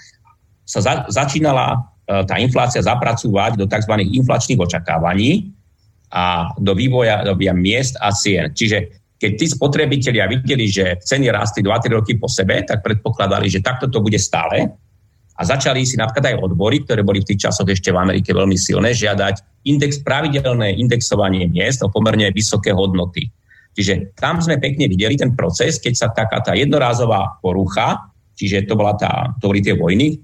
sa 0.67 0.83
za, 0.83 0.93
začínala 1.07 1.79
e, 2.07 2.27
tá 2.27 2.35
inflácia 2.43 2.83
zapracúvať 2.83 3.55
do 3.55 3.71
tzv. 3.71 3.95
inflačných 3.95 4.59
očakávaní 4.59 5.55
a 6.11 6.51
do 6.59 6.75
vývoja, 6.75 7.23
do 7.23 7.39
vývoja 7.39 7.55
miest 7.55 7.95
a 8.03 8.11
cien. 8.11 8.51
Čiže 8.51 9.00
keď 9.21 9.33
tí 9.37 9.47
spotrebitelia 9.53 10.25
videli, 10.25 10.65
že 10.65 10.97
ceny 10.97 11.29
rástli 11.29 11.61
2-3 11.61 11.93
roky 11.93 12.17
po 12.17 12.25
sebe, 12.25 12.65
tak 12.65 12.81
predpokladali, 12.81 13.53
že 13.53 13.61
takto 13.61 13.93
to 13.93 14.01
bude 14.01 14.17
stále. 14.17 14.73
A 15.37 15.45
začali 15.45 15.85
si 15.85 16.01
napríklad 16.01 16.37
aj 16.37 16.41
odbory, 16.41 16.81
ktoré 16.85 17.05
boli 17.05 17.21
v 17.21 17.29
tých 17.33 17.49
časoch 17.49 17.69
ešte 17.69 17.93
v 17.93 18.01
Amerike 18.01 18.33
veľmi 18.33 18.57
silné, 18.57 18.97
žiadať 18.97 19.65
index, 19.69 20.01
pravidelné 20.01 20.73
indexovanie 20.81 21.45
miest 21.53 21.85
o 21.85 21.93
pomerne 21.93 22.33
vysoké 22.33 22.73
hodnoty. 22.73 23.29
Čiže 23.77 24.17
tam 24.17 24.41
sme 24.41 24.57
pekne 24.57 24.89
videli 24.89 25.21
ten 25.21 25.37
proces, 25.37 25.77
keď 25.77 25.95
sa 25.97 26.09
taká 26.13 26.41
tá 26.41 26.57
jednorázová 26.57 27.41
porucha, 27.45 28.09
čiže 28.37 28.65
to, 28.65 28.75
bola 28.77 28.97
tá, 28.97 29.37
to 29.37 29.53
boli 29.53 29.61
tie 29.61 29.77
vojny, 29.77 30.17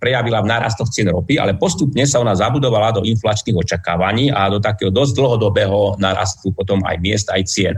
prejavila 0.00 0.44
v 0.44 0.50
nárastoch 0.52 0.92
cien 0.92 1.08
ropy, 1.08 1.40
ale 1.40 1.56
postupne 1.56 2.04
sa 2.04 2.20
ona 2.20 2.36
zabudovala 2.36 3.00
do 3.00 3.08
inflačných 3.08 3.56
očakávaní 3.56 4.28
a 4.28 4.52
do 4.52 4.60
takého 4.60 4.92
dosť 4.92 5.16
dlhodobého 5.16 5.96
narastu 5.96 6.52
potom 6.52 6.84
aj 6.84 6.96
miest, 7.00 7.32
aj 7.32 7.48
cien. 7.48 7.74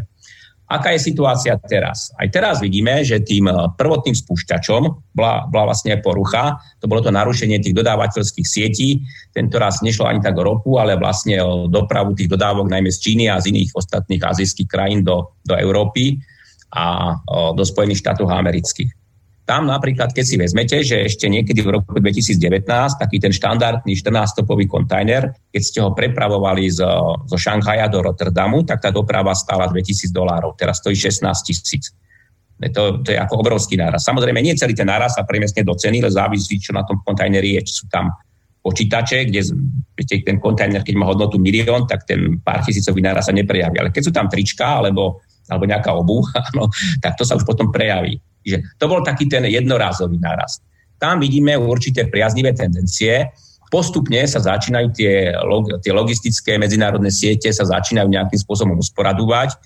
Aká 0.66 0.99
je 0.99 1.00
situácia 1.14 1.54
teraz? 1.62 2.11
Aj 2.18 2.26
teraz 2.26 2.58
vidíme, 2.58 3.06
že 3.06 3.23
tým 3.23 3.46
eh, 3.46 3.54
prvotným 3.78 4.18
spúšťačom 4.18 4.82
bola, 5.14 5.46
bola 5.46 5.70
vlastne 5.70 5.94
porucha, 6.02 6.58
to 6.82 6.90
bolo 6.90 7.06
to 7.06 7.14
narušenie 7.14 7.62
tých 7.62 7.76
dodávateľských 7.78 8.46
sietí. 8.46 9.06
Tento 9.30 9.62
raz 9.62 9.78
nešlo 9.80 10.11
ani 10.11 10.18
tak 10.18 10.35
o 10.35 10.42
ropu, 10.42 10.82
ale 10.82 10.99
vlastne 10.99 11.38
o 11.38 11.70
dopravu 11.70 12.18
tých 12.18 12.26
dodávok 12.26 12.66
najmä 12.66 12.90
z 12.90 12.99
Číny 12.99 13.25
a 13.30 13.38
z 13.38 13.54
iných 13.54 13.78
ostatných 13.78 14.23
azijských 14.26 14.66
krajín 14.66 15.06
do, 15.06 15.38
do 15.46 15.54
Európy 15.54 16.18
a 16.75 17.14
o, 17.30 17.54
do 17.54 17.62
Spojených 17.62 18.02
štátov 18.02 18.26
amerických. 18.26 19.05
Tam 19.46 19.62
napríklad, 19.62 20.10
keď 20.10 20.24
si 20.26 20.34
vezmete, 20.34 20.82
že 20.82 21.06
ešte 21.06 21.30
niekedy 21.30 21.62
v 21.62 21.78
roku 21.78 22.02
2019 22.02 22.66
taký 22.98 23.22
ten 23.22 23.30
štandardný 23.30 23.94
14-stopový 23.94 24.66
kontajner, 24.66 25.38
keď 25.54 25.62
ste 25.62 25.78
ho 25.86 25.94
prepravovali 25.94 26.66
zo, 26.66 27.22
zo 27.30 27.38
Šanghaja 27.38 27.86
do 27.86 28.02
Rotterdamu, 28.02 28.66
tak 28.66 28.82
tá 28.82 28.90
doprava 28.90 29.30
stála 29.38 29.70
2000 29.70 30.10
dolárov, 30.10 30.58
teraz 30.58 30.82
stojí 30.82 30.98
16 30.98 31.30
tisíc. 31.46 31.94
To, 32.58 32.98
to 33.06 33.14
je 33.14 33.18
ako 33.22 33.38
obrovský 33.38 33.78
náraz. 33.78 34.02
Samozrejme, 34.02 34.42
nie 34.42 34.58
celý 34.58 34.74
ten 34.74 34.90
náraz 34.90 35.14
sa 35.14 35.22
premiesne 35.22 35.62
do 35.62 35.78
ceny, 35.78 36.02
ale 36.02 36.10
závisí, 36.10 36.58
čo 36.58 36.74
na 36.74 36.82
tom 36.82 36.98
kontajneri 37.06 37.60
je, 37.60 37.70
či 37.70 37.72
sú 37.84 37.86
tam 37.86 38.10
počítače, 38.66 39.30
kde 39.30 39.46
viete, 39.94 40.26
ten 40.26 40.42
kontajner, 40.42 40.82
keď 40.82 40.94
má 40.98 41.06
hodnotu 41.06 41.38
milión, 41.38 41.86
tak 41.86 42.02
ten 42.02 42.42
pár 42.42 42.66
tisícový 42.66 42.98
náraz 42.98 43.30
sa 43.30 43.36
neprejaví. 43.36 43.78
Ale 43.78 43.94
keď 43.94 44.02
sú 44.02 44.10
tam 44.10 44.26
trička 44.26 44.82
alebo, 44.82 45.22
alebo 45.46 45.64
nejaká 45.70 45.94
obu, 45.94 46.26
tak 47.04 47.14
to 47.14 47.22
sa 47.22 47.38
už 47.38 47.46
potom 47.46 47.70
prejaví. 47.70 48.18
Čiže 48.46 48.78
to 48.78 48.86
bol 48.86 49.02
taký 49.02 49.26
ten 49.26 49.42
jednorázový 49.42 50.22
nárast. 50.22 50.62
Tam 51.02 51.18
vidíme 51.18 51.58
určité 51.58 52.06
priaznivé 52.06 52.54
tendencie. 52.54 53.34
Postupne 53.66 54.22
sa 54.30 54.38
začínajú 54.38 54.94
tie, 54.94 55.34
tie 55.82 55.90
logistické 55.90 56.54
medzinárodné 56.54 57.10
siete 57.10 57.50
sa 57.50 57.66
začínajú 57.66 58.06
nejakým 58.06 58.38
spôsobom 58.38 58.78
usporadovať. 58.78 59.58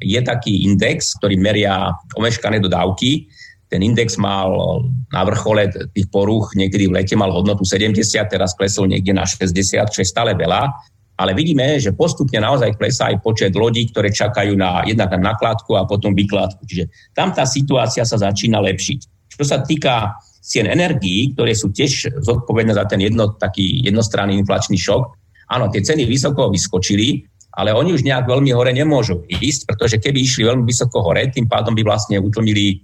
Je 0.00 0.16
taký 0.24 0.64
index, 0.64 1.12
ktorý 1.20 1.36
meria 1.36 1.92
omeškané 2.16 2.64
dodávky. 2.64 3.28
Ten 3.68 3.84
index 3.84 4.16
mal 4.16 4.80
na 5.12 5.22
vrchole 5.28 5.68
tých 5.92 6.08
poruch, 6.08 6.56
niekedy 6.56 6.88
v 6.88 6.96
lete 6.96 7.12
mal 7.12 7.28
hodnotu 7.28 7.68
70, 7.68 8.00
teraz 8.32 8.56
klesol 8.56 8.88
niekde 8.88 9.12
na 9.12 9.28
60, 9.28 9.52
čo 9.92 10.00
je 10.00 10.08
stále 10.08 10.32
veľa 10.32 10.72
ale 11.22 11.38
vidíme, 11.38 11.78
že 11.78 11.94
postupne 11.94 12.42
naozaj 12.42 12.74
klesá 12.74 13.14
aj 13.14 13.22
počet 13.22 13.54
lodí, 13.54 13.86
ktoré 13.86 14.10
čakajú 14.10 14.58
na 14.58 14.82
jednak 14.82 15.14
na 15.14 15.30
nakladku 15.30 15.78
a 15.78 15.86
potom 15.86 16.18
vykladku. 16.18 16.66
Čiže 16.66 16.90
tam 17.14 17.30
tá 17.30 17.46
situácia 17.46 18.02
sa 18.02 18.18
začína 18.18 18.58
lepšiť. 18.58 19.30
Čo 19.38 19.42
sa 19.46 19.62
týka 19.62 20.18
cien 20.42 20.66
energií, 20.66 21.30
ktoré 21.38 21.54
sú 21.54 21.70
tiež 21.70 22.18
zodpovedné 22.26 22.74
za 22.74 22.90
ten 22.90 22.98
jedno, 22.98 23.38
taký 23.38 23.86
jednostranný 23.86 24.42
inflačný 24.42 24.74
šok, 24.74 25.02
áno, 25.54 25.70
tie 25.70 25.86
ceny 25.86 26.02
vysoko 26.10 26.50
vyskočili, 26.50 27.22
ale 27.54 27.70
oni 27.70 27.94
už 27.94 28.02
nejak 28.02 28.26
veľmi 28.26 28.50
hore 28.50 28.74
nemôžu 28.74 29.22
ísť, 29.28 29.70
pretože 29.70 30.02
keby 30.02 30.18
išli 30.24 30.42
veľmi 30.48 30.66
vysoko 30.66 31.04
hore, 31.04 31.22
tým 31.30 31.46
pádom 31.46 31.76
by 31.76 31.86
vlastne 31.86 32.18
utlmili 32.18 32.82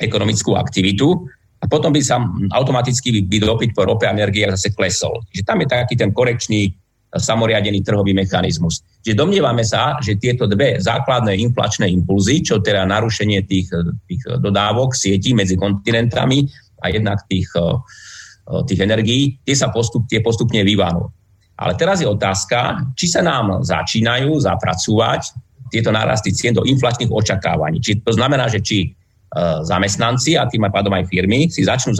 ekonomickú 0.00 0.56
aktivitu 0.56 1.28
a 1.60 1.68
potom 1.68 1.92
by 1.92 2.00
sa 2.00 2.16
automaticky 2.56 3.20
by 3.20 3.36
dopyt 3.44 3.76
po 3.76 3.84
rope 3.84 4.08
a 4.08 4.14
energie 4.16 4.48
zase 4.48 4.72
klesol. 4.72 5.20
Čiže 5.34 5.44
tam 5.44 5.60
je 5.60 5.68
taký 5.68 5.94
ten 5.98 6.14
korekčný 6.14 6.72
samoriadený 7.10 7.82
trhový 7.82 8.14
mechanizmus. 8.14 8.86
Čiže 9.02 9.18
domnievame 9.18 9.66
sa, 9.66 9.98
že 9.98 10.20
tieto 10.20 10.46
dve 10.46 10.78
základné 10.78 11.34
inflačné 11.42 11.90
impulzy, 11.90 12.44
čo 12.46 12.62
teda 12.62 12.86
narušenie 12.86 13.42
tých, 13.46 13.72
tých 14.06 14.22
dodávok 14.38 14.94
sietí 14.94 15.34
medzi 15.34 15.58
kontinentami 15.58 16.46
a 16.80 16.94
jednak 16.94 17.26
tých, 17.26 17.50
eh, 17.58 18.62
tých 18.66 18.80
energií, 18.82 19.42
tie 19.42 19.56
sa 19.58 19.74
postup, 19.74 20.06
tie 20.06 20.22
postupne 20.22 20.62
vyvanú. 20.62 21.10
Ale 21.60 21.76
teraz 21.76 22.00
je 22.00 22.08
otázka, 22.08 22.88
či 22.96 23.10
sa 23.10 23.20
nám 23.20 23.60
začínajú 23.60 24.32
zapracúvať 24.40 25.36
tieto 25.68 25.92
nárasty 25.92 26.32
cien 26.32 26.56
do 26.56 26.64
inflačných 26.64 27.12
očakávaní. 27.12 27.78
Či 27.78 28.00
to 28.00 28.16
znamená, 28.16 28.48
že 28.48 28.64
či 28.64 28.96
zamestnanci 29.62 30.34
a 30.34 30.50
tým 30.50 30.66
pádom 30.66 30.90
aj 30.90 31.06
firmy 31.06 31.46
si 31.46 31.62
začnú 31.62 31.94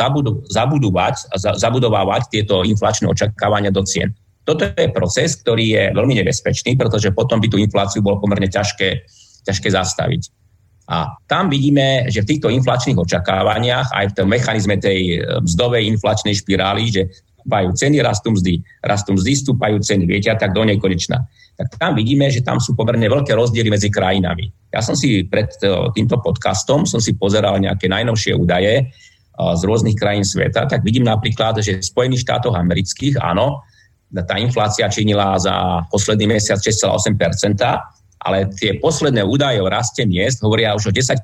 zabudovať, 0.50 1.30
zabudovávať 1.38 2.26
tieto 2.26 2.66
inflačné 2.66 3.06
očakávania 3.06 3.70
do 3.70 3.86
cien. 3.86 4.10
Toto 4.44 4.64
je 4.64 4.88
proces, 4.90 5.36
ktorý 5.36 5.64
je 5.76 5.82
veľmi 5.92 6.14
nebezpečný, 6.24 6.74
pretože 6.74 7.12
potom 7.12 7.38
by 7.38 7.48
tú 7.48 7.60
infláciu 7.60 8.00
bolo 8.00 8.18
pomerne 8.18 8.48
ťažké, 8.48 9.04
ťažké 9.46 9.68
zastaviť. 9.68 10.40
A 10.90 11.14
tam 11.30 11.46
vidíme, 11.46 12.10
že 12.10 12.26
v 12.26 12.34
týchto 12.34 12.50
inflačných 12.50 12.98
očakávaniach, 12.98 13.94
aj 13.94 14.06
v 14.10 14.16
tom 14.18 14.26
mechanizme 14.26 14.74
tej 14.74 15.22
e, 15.22 15.38
mzdovej 15.38 15.86
inflačnej 15.86 16.34
špirály, 16.34 16.90
že 16.90 17.02
stúpajú 17.40 17.68
ceny, 17.78 17.96
rastú 18.02 18.28
mzdy, 18.34 18.54
rastú 18.82 19.10
mzdy, 19.14 19.32
stúpajú 19.38 19.76
ceny, 19.78 20.04
viete, 20.10 20.34
a 20.34 20.36
tak 20.36 20.50
do 20.50 20.66
nekonečna. 20.66 21.30
Tak 21.54 21.78
tam 21.78 21.94
vidíme, 21.94 22.26
že 22.26 22.42
tam 22.42 22.58
sú 22.58 22.74
pomerne 22.74 23.06
veľké 23.06 23.38
rozdiely 23.38 23.70
medzi 23.70 23.86
krajinami. 23.86 24.50
Ja 24.74 24.82
som 24.82 24.98
si 24.98 25.22
pred 25.30 25.54
e, 25.62 25.70
týmto 25.94 26.18
podcastom 26.18 26.82
som 26.90 26.98
si 26.98 27.14
pozeral 27.14 27.62
nejaké 27.62 27.86
najnovšie 27.86 28.34
údaje 28.34 28.74
e, 28.82 28.84
z 29.38 29.62
rôznych 29.62 29.94
krajín 29.94 30.26
sveta, 30.26 30.66
tak 30.66 30.82
vidím 30.82 31.06
napríklad, 31.06 31.62
že 31.62 31.78
v 31.78 31.86
Spojených 31.86 32.26
štátoch 32.26 32.58
amerických, 32.58 33.22
áno, 33.22 33.62
tá 34.10 34.34
inflácia 34.42 34.90
činila 34.90 35.38
za 35.38 35.86
posledný 35.90 36.34
mesiac 36.34 36.58
6,8%, 36.58 37.14
ale 38.20 38.50
tie 38.52 38.76
posledné 38.82 39.24
údaje 39.24 39.62
o 39.62 39.70
raste 39.70 40.04
miest 40.04 40.42
hovoria 40.42 40.74
už 40.74 40.90
o 40.90 40.92
10%. 40.92 41.22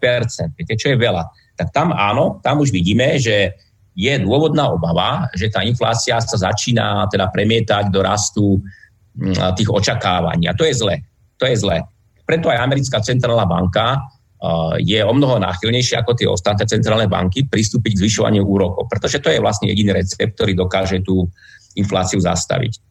Viete, 0.56 0.74
čo 0.78 0.94
je 0.94 0.96
veľa? 0.96 1.26
tak 1.56 1.72
tam 1.72 1.90
áno, 1.96 2.38
tam 2.44 2.60
už 2.60 2.70
vidíme, 2.70 3.16
že 3.16 3.56
je 3.96 4.12
dôvodná 4.20 4.68
obava, 4.68 5.24
že 5.32 5.48
tá 5.48 5.64
inflácia 5.64 6.20
sa 6.20 6.36
začína 6.36 7.08
teda 7.08 7.32
premietať 7.32 7.88
do 7.88 8.04
rastu 8.04 8.60
mm, 9.16 9.56
tých 9.56 9.72
očakávaní. 9.72 10.52
A 10.52 10.56
to 10.56 10.68
je 10.68 10.76
zle. 10.76 11.00
To 11.40 11.48
je 11.48 11.56
zle. 11.56 11.80
Preto 12.28 12.52
aj 12.52 12.60
americká 12.60 13.00
centrálna 13.00 13.48
banka 13.48 14.04
je 14.84 15.00
o 15.00 15.12
mnoho 15.16 15.40
náchylnejšie 15.40 15.96
ako 15.96 16.12
tie 16.12 16.28
ostatné 16.28 16.68
centrálne 16.68 17.08
banky 17.08 17.48
pristúpiť 17.48 17.96
k 17.96 18.00
zvyšovaniu 18.04 18.44
úrokov, 18.44 18.84
pretože 18.92 19.24
to 19.24 19.32
je 19.32 19.40
vlastne 19.40 19.72
jediný 19.72 19.96
recept, 19.96 20.36
ktorý 20.36 20.52
dokáže 20.52 21.00
tú 21.00 21.24
infláciu 21.76 22.18
zastaviť. 22.18 22.82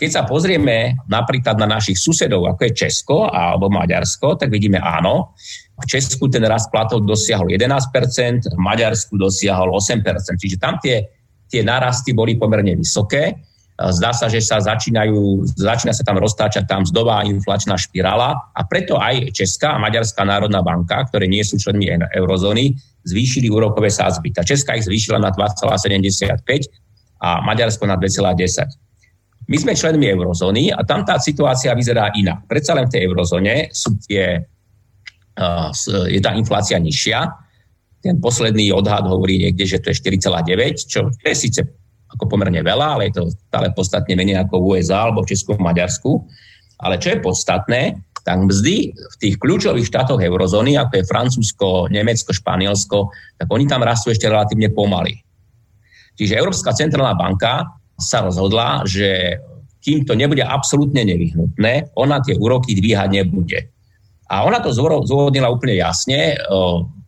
Keď 0.00 0.08
sa 0.08 0.24
pozrieme 0.24 0.96
napríklad 1.12 1.60
na 1.60 1.68
našich 1.68 2.00
susedov, 2.00 2.48
ako 2.48 2.72
je 2.72 2.88
Česko 2.88 3.28
alebo 3.28 3.68
Maďarsko, 3.68 4.40
tak 4.40 4.48
vidíme 4.48 4.80
áno, 4.80 5.36
v 5.76 5.84
Česku 5.84 6.32
ten 6.32 6.40
rast 6.48 6.72
platov 6.72 7.04
dosiahol 7.04 7.52
11%, 7.52 8.48
v 8.48 8.60
Maďarsku 8.60 9.20
dosiahol 9.20 9.76
8%, 9.76 10.00
čiže 10.40 10.56
tam 10.56 10.80
tie, 10.80 11.04
tie 11.52 11.60
narasty 11.60 12.16
boli 12.16 12.40
pomerne 12.40 12.80
vysoké. 12.80 13.44
Zdá 13.80 14.12
sa, 14.12 14.28
že 14.28 14.44
sa 14.44 14.60
začínajú, 14.60 15.44
začína 15.56 15.96
sa 15.96 16.04
tam 16.04 16.20
roztáčať 16.20 16.68
tam 16.68 16.84
mzdová 16.84 17.24
inflačná 17.24 17.80
špirála 17.80 18.36
a 18.56 18.60
preto 18.68 18.96
aj 19.00 19.32
Česká 19.36 19.76
a 19.76 19.80
Maďarská 19.80 20.20
národná 20.24 20.64
banka, 20.64 21.00
ktoré 21.08 21.28
nie 21.28 21.40
sú 21.40 21.56
členmi 21.56 21.88
eurozóny, 22.16 22.76
zvýšili 23.04 23.48
úrokové 23.48 23.88
sázby. 23.88 24.36
Tá 24.36 24.44
Česká 24.44 24.76
ich 24.76 24.84
zvýšila 24.84 25.20
na 25.20 25.32
2,75 25.32 26.79
a 27.20 27.44
Maďarsko 27.44 27.84
na 27.84 28.00
2,10. 28.00 29.48
My 29.50 29.56
sme 29.58 29.76
členmi 29.76 30.08
eurozóny 30.08 30.72
a 30.72 30.80
tam 30.86 31.04
tá 31.04 31.20
situácia 31.20 31.74
vyzerá 31.76 32.14
inak. 32.16 32.46
Predsa 32.48 32.72
len 32.72 32.86
v 32.86 32.92
tej 32.96 33.02
eurozóne 33.10 33.68
sú 33.74 33.98
tie, 34.06 34.46
je 36.06 36.20
tá 36.22 36.32
inflácia 36.32 36.78
nižšia. 36.80 37.18
Ten 38.00 38.16
posledný 38.16 38.72
odhad 38.72 39.04
hovorí 39.04 39.36
niekde, 39.42 39.66
že 39.66 39.82
to 39.82 39.92
je 39.92 40.00
4,9, 40.00 40.88
čo 40.88 41.12
je 41.12 41.34
síce 41.36 41.60
ako 42.10 42.26
pomerne 42.26 42.62
veľa, 42.64 42.86
ale 42.98 43.02
je 43.10 43.22
to 43.22 43.24
stále 43.50 43.70
podstatne 43.70 44.14
menej 44.18 44.42
ako 44.42 44.58
v 44.58 44.66
USA 44.78 45.06
alebo 45.06 45.22
v 45.22 45.30
Česku, 45.30 45.54
Maďarsku. 45.58 46.26
Ale 46.80 46.98
čo 46.98 47.14
je 47.14 47.22
podstatné, 47.22 48.02
tak 48.24 48.38
mzdy 48.40 48.92
v 48.94 49.16
tých 49.20 49.34
kľúčových 49.38 49.86
štátoch 49.86 50.20
eurozóny, 50.20 50.78
ako 50.78 50.92
je 51.00 51.08
Francúzsko, 51.10 51.68
Nemecko, 51.92 52.32
Španielsko, 52.32 53.12
tak 53.38 53.48
oni 53.50 53.64
tam 53.66 53.82
rastú 53.84 54.10
ešte 54.10 54.28
relatívne 54.30 54.70
pomaly. 54.72 55.22
Čiže 56.20 56.36
Európska 56.36 56.76
centrálna 56.76 57.16
banka 57.16 57.80
sa 57.96 58.20
rozhodla, 58.20 58.84
že 58.84 59.40
kým 59.80 60.04
to 60.04 60.12
nebude 60.12 60.44
absolútne 60.44 61.00
nevyhnutné, 61.00 61.96
ona 61.96 62.20
tie 62.20 62.36
úroky 62.36 62.76
dvíhať 62.76 63.08
nebude. 63.08 63.72
A 64.28 64.44
ona 64.44 64.60
to 64.60 64.68
zôvodnila 64.76 65.48
úplne 65.48 65.80
jasne. 65.80 66.36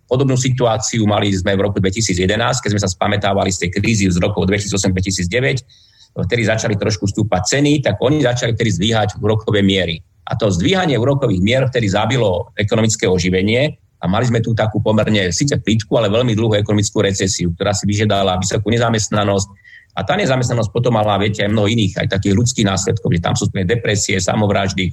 Podobnú 0.09 0.40
situáciu 0.40 1.04
mali 1.04 1.28
sme 1.37 1.52
v 1.52 1.69
roku 1.69 1.76
2011, 1.76 2.25
keď 2.64 2.71
sme 2.73 2.81
sa 2.81 2.88
spametávali 2.88 3.52
z 3.52 3.69
tej 3.69 3.71
krízy 3.76 4.09
z 4.09 4.16
rokov 4.16 4.49
2008-2009, 4.49 6.16
vtedy 6.16 6.42
začali 6.49 6.75
trošku 6.81 7.04
stúpať 7.09 7.57
ceny, 7.57 7.85
tak 7.85 8.00
oni 8.00 8.25
začali 8.25 8.57
vtedy 8.57 8.73
zdvíhať 8.81 9.21
úrokové 9.21 9.61
miery. 9.61 10.00
A 10.28 10.37
to 10.40 10.49
zdvíhanie 10.49 10.97
úrokových 10.97 11.45
mier 11.45 11.62
vtedy 11.69 11.92
zabilo 11.92 12.57
ekonomické 12.57 13.04
oživenie 13.04 13.76
a 14.02 14.04
mali 14.11 14.26
sme 14.26 14.42
tu 14.42 14.50
takú 14.50 14.82
pomerne 14.82 15.30
síce 15.30 15.54
plítku, 15.62 15.94
ale 15.94 16.11
veľmi 16.11 16.35
dlhú 16.35 16.59
ekonomickú 16.59 17.06
recesiu, 17.06 17.54
ktorá 17.54 17.71
si 17.71 17.87
vyžiadala 17.87 18.35
vysokú 18.42 18.75
nezamestnanosť, 18.75 19.49
a 19.92 20.00
tá 20.09 20.16
nezamestnanosť 20.16 20.73
potom 20.73 20.97
mala, 20.97 21.21
viete, 21.21 21.44
aj 21.44 21.52
mnoho 21.52 21.68
iných, 21.68 22.00
aj 22.00 22.16
takých 22.16 22.32
ľudských 22.32 22.64
následkov, 22.64 23.12
že 23.12 23.21
tam 23.21 23.37
sú 23.37 23.44
depresie, 23.52 24.16
samovraždy, 24.16 24.88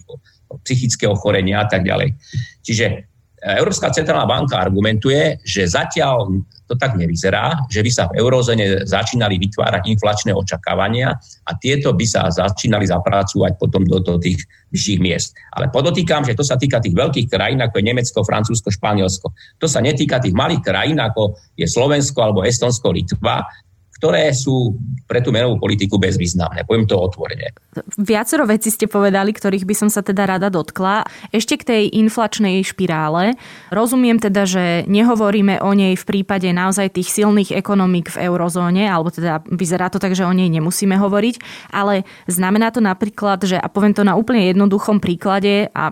psychické 0.67 1.07
ochorenia 1.07 1.63
a 1.63 1.67
tak 1.71 1.87
ďalej. 1.87 2.19
Čiže 2.67 3.07
Európska 3.39 3.87
centrálna 3.95 4.27
banka 4.27 4.59
argumentuje, 4.59 5.39
že 5.47 5.63
zatiaľ 5.63 6.43
to 6.69 6.77
tak 6.77 6.93
nevyzerá, 6.99 7.65
že 7.65 7.81
by 7.81 7.89
sa 7.89 8.05
v 8.11 8.21
eurozóne 8.21 8.85
začínali 8.85 9.41
vytvárať 9.41 9.89
inflačné 9.89 10.31
očakávania 10.37 11.17
a 11.47 11.51
tieto 11.57 11.97
by 11.97 12.05
sa 12.05 12.29
začínali 12.29 12.85
zapracovať 12.85 13.57
potom 13.57 13.87
do, 13.89 13.97
do 13.97 14.21
tých 14.21 14.45
vyšších 14.69 14.99
miest. 15.01 15.33
Ale 15.57 15.73
podotýkam, 15.73 16.21
že 16.29 16.37
to 16.37 16.45
sa 16.45 16.61
týka 16.61 16.77
tých 16.77 16.93
veľkých 16.93 17.25
krajín, 17.25 17.63
ako 17.65 17.81
je 17.81 17.87
Nemecko, 17.89 18.21
Francúzsko, 18.21 18.69
Španielsko. 18.69 19.33
To 19.57 19.65
sa 19.65 19.81
netýka 19.81 20.21
tých 20.21 20.37
malých 20.37 20.61
krajín, 20.61 21.01
ako 21.01 21.33
je 21.57 21.65
Slovensko 21.65 22.21
alebo 22.21 22.45
Estonsko, 22.45 22.93
Litva, 22.93 23.49
ktoré 23.99 24.31
sú 24.31 24.79
pre 25.05 25.19
tú 25.19 25.35
menovú 25.35 25.59
politiku 25.59 25.99
bezvýznamné. 25.99 26.63
Poviem 26.63 26.87
to 26.87 26.95
otvorene. 26.95 27.51
Viacero 27.99 28.47
vecí 28.47 28.71
ste 28.71 28.87
povedali, 28.87 29.35
ktorých 29.35 29.67
by 29.67 29.75
som 29.75 29.89
sa 29.91 29.99
teda 29.99 30.23
rada 30.23 30.47
dotkla. 30.47 31.03
Ešte 31.35 31.59
k 31.59 31.67
tej 31.67 31.83
inflačnej 31.99 32.63
špirále. 32.63 33.35
Rozumiem 33.75 34.23
teda, 34.23 34.47
že 34.47 34.87
nehovoríme 34.87 35.59
o 35.59 35.75
nej 35.75 35.99
v 35.99 36.07
prípade 36.07 36.47
naozaj 36.55 36.95
tých 36.95 37.11
silných 37.11 37.51
ekonomík 37.51 38.15
v 38.15 38.31
eurozóne, 38.31 38.87
alebo 38.87 39.11
teda 39.11 39.43
vyzerá 39.49 39.91
to 39.91 39.99
tak, 39.99 40.15
že 40.15 40.23
o 40.23 40.31
nej 40.31 40.47
nemusíme 40.47 40.95
hovoriť, 40.95 41.35
ale 41.73 42.07
znamená 42.29 42.71
to 42.71 42.79
napríklad, 42.79 43.43
že, 43.43 43.59
a 43.59 43.67
poviem 43.67 43.91
to 43.91 44.07
na 44.07 44.15
úplne 44.15 44.47
jednoduchom 44.47 45.03
príklade, 45.03 45.67
a 45.73 45.91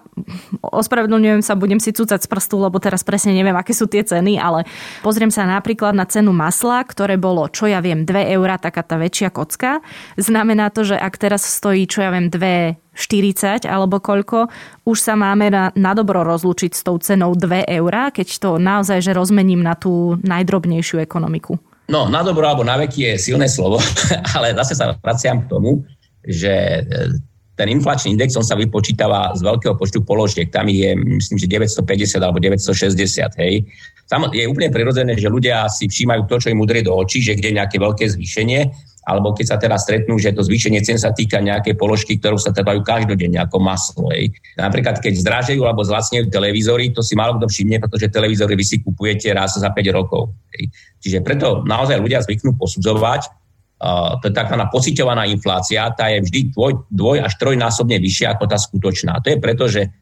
ospravedlňujem 0.61 1.41
sa, 1.41 1.57
budem 1.57 1.81
si 1.81 1.89
cúcať 1.91 2.23
z 2.23 2.29
prstu, 2.29 2.61
lebo 2.61 2.77
teraz 2.77 3.01
presne 3.01 3.33
neviem, 3.33 3.57
aké 3.57 3.73
sú 3.73 3.89
tie 3.89 4.05
ceny, 4.05 4.37
ale 4.37 4.63
pozriem 5.01 5.33
sa 5.33 5.43
napríklad 5.49 5.97
na 5.97 6.05
cenu 6.05 6.31
masla, 6.31 6.85
ktoré 6.85 7.17
bolo, 7.17 7.49
čo 7.49 7.65
ja 7.65 7.81
viem, 7.81 7.96
neviem, 7.97 8.29
2 8.29 8.37
eurá, 8.37 8.61
taká 8.61 8.85
tá 8.85 9.01
väčšia 9.01 9.33
kocka. 9.33 9.81
Znamená 10.19 10.69
to, 10.69 10.85
že 10.85 10.95
ak 10.97 11.17
teraz 11.17 11.41
stojí, 11.41 11.89
čo 11.89 12.05
ja 12.05 12.13
viem, 12.13 12.29
2,40 12.29 13.65
alebo 13.65 13.97
koľko, 13.97 14.51
už 14.85 14.97
sa 15.01 15.17
máme 15.17 15.49
na, 15.49 15.73
na 15.73 15.97
dobro 15.97 16.21
rozlúčiť 16.21 16.71
s 16.77 16.81
tou 16.85 17.01
cenou 17.01 17.33
2 17.33 17.65
eurá, 17.81 18.13
keď 18.13 18.27
to 18.37 18.49
naozaj 18.61 19.01
že 19.01 19.17
rozmením 19.17 19.65
na 19.65 19.73
tú 19.73 20.21
najdrobnejšiu 20.21 21.01
ekonomiku. 21.01 21.57
No, 21.87 22.11
na 22.11 22.19
dobro 22.19 22.43
alebo 22.43 22.67
na 22.67 22.75
veky 22.75 23.15
je 23.15 23.31
silné 23.31 23.47
slovo, 23.47 23.79
ale 24.35 24.53
zase 24.53 24.75
sa 24.75 24.91
vraciam 24.99 25.47
k 25.47 25.49
tomu, 25.49 25.87
že 26.27 26.83
e, 26.83 27.15
ten 27.55 27.71
inflačný 27.71 28.13
index, 28.13 28.35
on 28.35 28.43
sa 28.43 28.59
vypočítava 28.59 29.31
z 29.33 29.41
veľkého 29.41 29.79
počtu 29.79 30.03
položiek. 30.03 30.51
Tam 30.51 30.67
je, 30.67 30.93
myslím, 30.93 31.39
že 31.39 31.47
950 31.47 32.19
alebo 32.19 32.43
960, 32.43 33.39
hej. 33.39 33.63
Je 34.07 34.47
úplne 34.47 34.71
prirodzené, 34.71 35.19
že 35.19 35.27
ľudia 35.27 35.67
si 35.67 35.91
všímajú 35.91 36.31
to, 36.31 36.39
čo 36.39 36.47
im 36.51 36.63
udrie 36.63 36.79
do 36.79 36.95
očí, 36.95 37.19
že 37.19 37.35
kde 37.35 37.51
je 37.51 37.57
nejaké 37.59 37.75
veľké 37.75 38.07
zvýšenie, 38.07 38.71
alebo 39.07 39.31
keď 39.31 39.45
sa 39.47 39.57
teraz 39.59 39.87
stretnú, 39.87 40.19
že 40.19 40.35
to 40.35 40.43
zvýšenie 40.43 40.83
cien 40.83 40.99
sa 40.99 41.15
týka 41.15 41.39
nejakej 41.39 41.79
položky, 41.79 42.19
ktorú 42.19 42.35
sa 42.35 42.51
trvajú 42.51 42.83
každodenne, 42.83 43.39
ako 43.39 43.63
maslo. 43.63 44.11
Hej. 44.11 44.35
Napríklad, 44.59 44.99
keď 44.99 45.13
zdražujú 45.15 45.63
alebo 45.63 45.83
zlacnejú 45.83 46.27
televízory, 46.27 46.91
to 46.91 46.99
si 46.99 47.15
málo 47.15 47.39
kto 47.39 47.47
všimne, 47.47 47.79
pretože 47.79 48.11
televízory 48.11 48.59
vy 48.59 48.65
si 48.67 48.77
kupujete 48.83 49.31
raz 49.31 49.55
za 49.55 49.71
5 49.71 49.79
rokov. 49.95 50.35
Hej. 50.55 50.71
Čiže 50.99 51.17
preto 51.23 51.63
naozaj 51.63 51.99
ľudia 51.99 52.23
zvyknú 52.23 52.55
posudzovať, 52.59 53.47
Uh, 53.77 54.17
to 54.25 54.33
je 54.33 54.33
taká 54.33 54.57
pociťovaná 54.73 55.29
inflácia, 55.29 55.85
tá 55.93 56.09
je 56.09 56.25
vždy 56.25 56.49
dvoj, 56.49 56.89
dvoj 56.89 57.21
až 57.21 57.37
trojnásobne 57.37 58.01
vyššia 58.01 58.33
ako 58.33 58.49
tá 58.49 58.57
skutočná. 58.57 59.21
To 59.21 59.29
je 59.29 59.37
preto, 59.37 59.69
že 59.69 59.93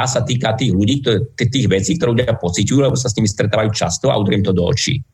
tá 0.00 0.08
sa 0.08 0.24
týka 0.24 0.56
tých 0.56 0.72
ľudí, 0.72 1.04
tých 1.36 1.68
vecí, 1.68 2.00
ktoré 2.00 2.16
ľudia 2.16 2.40
pociťujú, 2.40 2.80
lebo 2.80 2.96
sa 2.96 3.12
s 3.12 3.16
nimi 3.20 3.28
stretávajú 3.28 3.68
často 3.76 4.08
a 4.08 4.16
udriem 4.16 4.40
to 4.40 4.56
do 4.56 4.64
očí. 4.64 5.04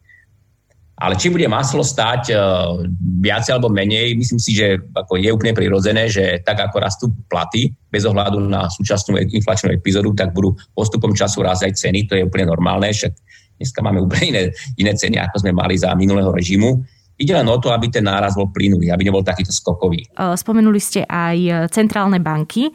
Ale 0.97 1.19
či 1.19 1.29
bude 1.29 1.45
maslo 1.51 1.83
stáť 1.83 2.23
uh, 2.33 2.87
viac 3.19 3.45
alebo 3.51 3.67
menej, 3.67 4.15
myslím 4.15 4.39
si, 4.39 4.55
že 4.55 4.79
ako 4.95 5.19
je 5.19 5.29
úplne 5.35 5.53
prirodzené, 5.59 6.07
že 6.07 6.41
tak 6.47 6.63
ako 6.63 6.77
rastú 6.79 7.11
platy, 7.27 7.75
bez 7.91 8.07
ohľadu 8.07 8.39
na 8.47 8.71
súčasnú 8.71 9.19
inflačnú 9.19 9.75
epizódu, 9.75 10.15
tak 10.15 10.31
budú 10.31 10.55
postupom 10.73 11.11
času 11.11 11.43
raz 11.43 11.67
aj 11.67 11.75
ceny, 11.75 12.07
to 12.07 12.15
je 12.17 12.23
úplne 12.23 12.47
normálne, 12.47 12.89
však 12.89 13.13
dneska 13.59 13.83
máme 13.83 14.07
úplne 14.07 14.25
iné, 14.31 14.43
iné 14.79 14.93
ceny, 14.95 15.19
ako 15.19 15.43
sme 15.43 15.51
mali 15.53 15.75
za 15.75 15.93
minulého 15.99 16.31
režimu. 16.31 16.81
Ide 17.17 17.33
len 17.33 17.49
o 17.49 17.57
to, 17.57 17.73
aby 17.73 17.89
ten 17.89 18.05
náraz 18.05 18.37
bol 18.37 18.53
plynulý, 18.53 18.93
aby 18.93 19.09
nebol 19.09 19.25
takýto 19.25 19.49
skokový. 19.49 20.05
Spomenuli 20.13 20.77
ste 20.77 21.01
aj 21.09 21.73
centrálne 21.73 22.21
banky. 22.21 22.69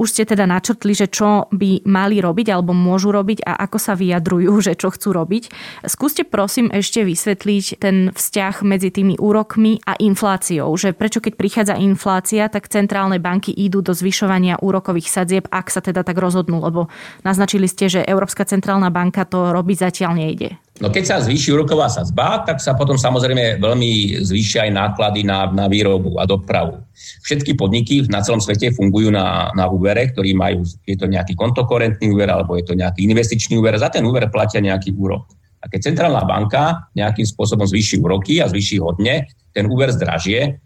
Už 0.00 0.08
ste 0.16 0.24
teda 0.24 0.48
načrtli, 0.48 0.96
že 0.96 1.12
čo 1.12 1.52
by 1.52 1.84
mali 1.84 2.16
robiť 2.16 2.56
alebo 2.56 2.72
môžu 2.72 3.12
robiť 3.12 3.44
a 3.44 3.60
ako 3.68 3.76
sa 3.76 3.92
vyjadrujú, 3.92 4.52
že 4.66 4.80
čo 4.80 4.88
chcú 4.88 5.12
robiť. 5.12 5.52
Skúste 5.84 6.24
prosím 6.24 6.72
ešte 6.72 7.04
vysvetliť 7.04 7.64
ten 7.84 7.96
vzťah 8.16 8.64
medzi 8.64 8.88
tými 8.88 9.20
úrokmi 9.20 9.84
a 9.84 9.92
infláciou. 10.00 10.72
Že 10.72 10.96
prečo 10.96 11.20
keď 11.20 11.36
prichádza 11.36 11.74
inflácia, 11.76 12.48
tak 12.48 12.72
centrálne 12.72 13.20
banky 13.20 13.52
idú 13.52 13.84
do 13.84 13.92
zvyšovania 13.92 14.56
úrokových 14.64 15.12
sadzieb, 15.12 15.44
ak 15.52 15.68
sa 15.68 15.84
teda 15.84 16.00
tak 16.00 16.16
rozhodnú, 16.16 16.64
lebo 16.64 16.88
naznačili 17.28 17.68
ste, 17.68 17.92
že 17.92 18.08
Európska 18.08 18.48
centrálna 18.48 18.88
banka 18.88 19.28
to 19.28 19.52
robiť 19.52 19.76
zatiaľ 19.76 20.16
nejde. 20.16 20.56
No 20.80 20.88
keď 20.88 21.04
sa 21.04 21.16
zvýši 21.20 21.52
úroková 21.52 21.92
sadzba, 21.92 22.40
tak 22.48 22.56
sa 22.56 22.72
potom 22.72 22.96
samozrejme 22.96 23.60
veľmi 23.60 24.24
zvýšia 24.24 24.66
aj 24.66 24.72
náklady 24.72 25.20
na, 25.20 25.52
na 25.52 25.68
výrobu 25.68 26.16
a 26.16 26.24
dopravu. 26.24 26.80
Všetky 27.28 27.60
podniky 27.60 28.08
na 28.08 28.24
celom 28.24 28.40
svete 28.40 28.72
fungujú 28.72 29.12
na, 29.12 29.52
na 29.52 29.68
úvere, 29.68 30.08
ktorý 30.08 30.32
majú, 30.32 30.64
je 30.88 30.96
to 30.96 31.04
nejaký 31.04 31.36
kontokorentný 31.36 32.08
úver 32.08 32.32
alebo 32.32 32.56
je 32.56 32.64
to 32.64 32.74
nejaký 32.74 33.04
investičný 33.04 33.60
úver. 33.60 33.76
Za 33.76 33.92
ten 33.92 34.00
úver 34.08 34.32
platia 34.32 34.64
nejaký 34.64 34.96
úrok. 34.96 35.28
A 35.62 35.68
keď 35.68 35.92
centrálna 35.92 36.24
banka 36.24 36.88
nejakým 36.96 37.28
spôsobom 37.28 37.68
zvýši 37.68 38.00
úroky 38.00 38.40
a 38.40 38.48
zvýši 38.48 38.80
hodne, 38.80 39.28
ten 39.52 39.68
úver 39.68 39.92
zdražie 39.92 40.58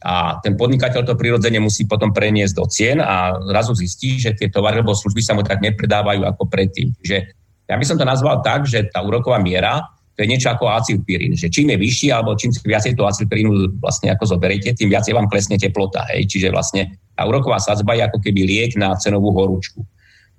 a 0.00 0.40
ten 0.40 0.56
podnikateľ 0.56 1.04
to 1.04 1.14
prirodzene 1.14 1.60
musí 1.60 1.84
potom 1.84 2.10
preniesť 2.10 2.54
do 2.56 2.64
cien 2.64 2.98
a 3.04 3.36
zrazu 3.52 3.76
zistí, 3.76 4.16
že 4.16 4.32
tie 4.32 4.48
tovary 4.48 4.80
alebo 4.80 4.96
služby 4.96 5.20
sa 5.20 5.36
mu 5.36 5.44
tak 5.44 5.60
nepredávajú 5.60 6.24
ako 6.24 6.48
predtým. 6.48 6.96
Že 7.04 7.28
Ja 7.70 7.78
by 7.78 7.86
som 7.86 7.94
to 7.94 8.02
nazval 8.02 8.42
tak, 8.42 8.66
že 8.66 8.90
tá 8.90 8.98
úroková 9.00 9.38
miera 9.38 9.86
to 10.20 10.28
je 10.28 10.36
niečo 10.36 10.52
ako 10.52 10.68
acilpirín, 10.68 11.32
že 11.32 11.48
čím 11.48 11.72
je 11.72 11.80
vyšší 11.80 12.12
alebo 12.12 12.36
čím 12.36 12.52
viacej 12.52 12.92
toho 12.92 13.08
acilpirínu 13.08 13.80
vlastne 13.80 14.12
ako 14.12 14.36
zoberiete, 14.36 14.76
tým 14.76 14.92
viacej 14.92 15.16
vám 15.16 15.32
klesne 15.32 15.56
teplota. 15.56 16.04
Hej? 16.12 16.28
Čiže 16.28 16.52
vlastne 16.52 17.00
tá 17.16 17.24
úroková 17.24 17.56
sadzba 17.56 17.96
je 17.96 18.04
ako 18.04 18.20
keby 18.20 18.44
liek 18.44 18.76
na 18.76 18.92
cenovú 19.00 19.32
horúčku. 19.32 19.80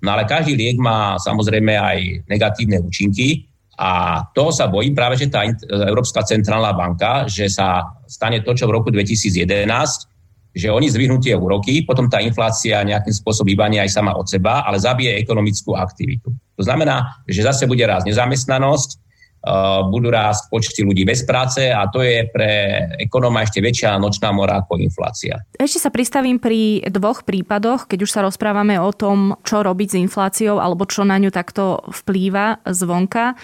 No 0.06 0.14
ale 0.14 0.30
každý 0.30 0.54
liek 0.54 0.78
má 0.78 1.18
samozrejme 1.18 1.74
aj 1.82 2.30
negatívne 2.30 2.78
účinky 2.78 3.50
a 3.74 4.22
toho 4.38 4.54
sa 4.54 4.70
bojím 4.70 4.94
práve, 4.94 5.18
že 5.18 5.34
tá 5.34 5.50
Európska 5.66 6.22
centrálna 6.30 6.78
banka, 6.78 7.26
že 7.26 7.50
sa 7.50 7.98
stane 8.06 8.46
to, 8.46 8.54
čo 8.54 8.70
v 8.70 8.78
roku 8.78 8.94
2011, 8.94 9.66
že 10.52 10.68
oni 10.68 10.92
zvýhnú 10.92 11.20
tie 11.24 11.36
úroky, 11.36 11.88
potom 11.88 12.12
tá 12.12 12.20
inflácia 12.20 12.84
nejakým 12.84 13.16
spôsobom 13.16 13.48
vybanie 13.48 13.80
aj 13.80 13.96
sama 13.96 14.12
od 14.16 14.28
seba, 14.28 14.68
ale 14.68 14.84
zabije 14.84 15.16
ekonomickú 15.24 15.80
aktivitu. 15.80 16.28
To 16.60 16.64
znamená, 16.64 17.24
že 17.26 17.42
zase 17.42 17.66
bude 17.66 17.82
rásť 17.88 18.12
nezamestnanosť, 18.12 18.90
uh, 19.48 19.88
budú 19.88 20.12
rásť 20.12 20.52
počty 20.52 20.84
ľudí 20.84 21.08
bez 21.08 21.24
práce 21.24 21.72
a 21.72 21.88
to 21.88 22.04
je 22.04 22.28
pre 22.30 22.84
ekonóma 23.02 23.48
ešte 23.48 23.64
väčšia 23.64 23.98
nočná 23.98 24.30
mora 24.36 24.62
ako 24.62 24.78
inflácia. 24.78 25.42
Ešte 25.56 25.80
sa 25.82 25.90
pristavím 25.90 26.38
pri 26.38 26.84
dvoch 26.92 27.24
prípadoch, 27.24 27.88
keď 27.88 28.00
už 28.06 28.12
sa 28.12 28.22
rozprávame 28.22 28.78
o 28.78 28.92
tom, 28.92 29.40
čo 29.48 29.64
robiť 29.64 29.88
s 29.88 30.00
infláciou 30.04 30.60
alebo 30.60 30.86
čo 30.86 31.08
na 31.08 31.18
ňu 31.18 31.34
takto 31.34 31.82
vplýva 31.90 32.62
zvonka. 32.68 33.40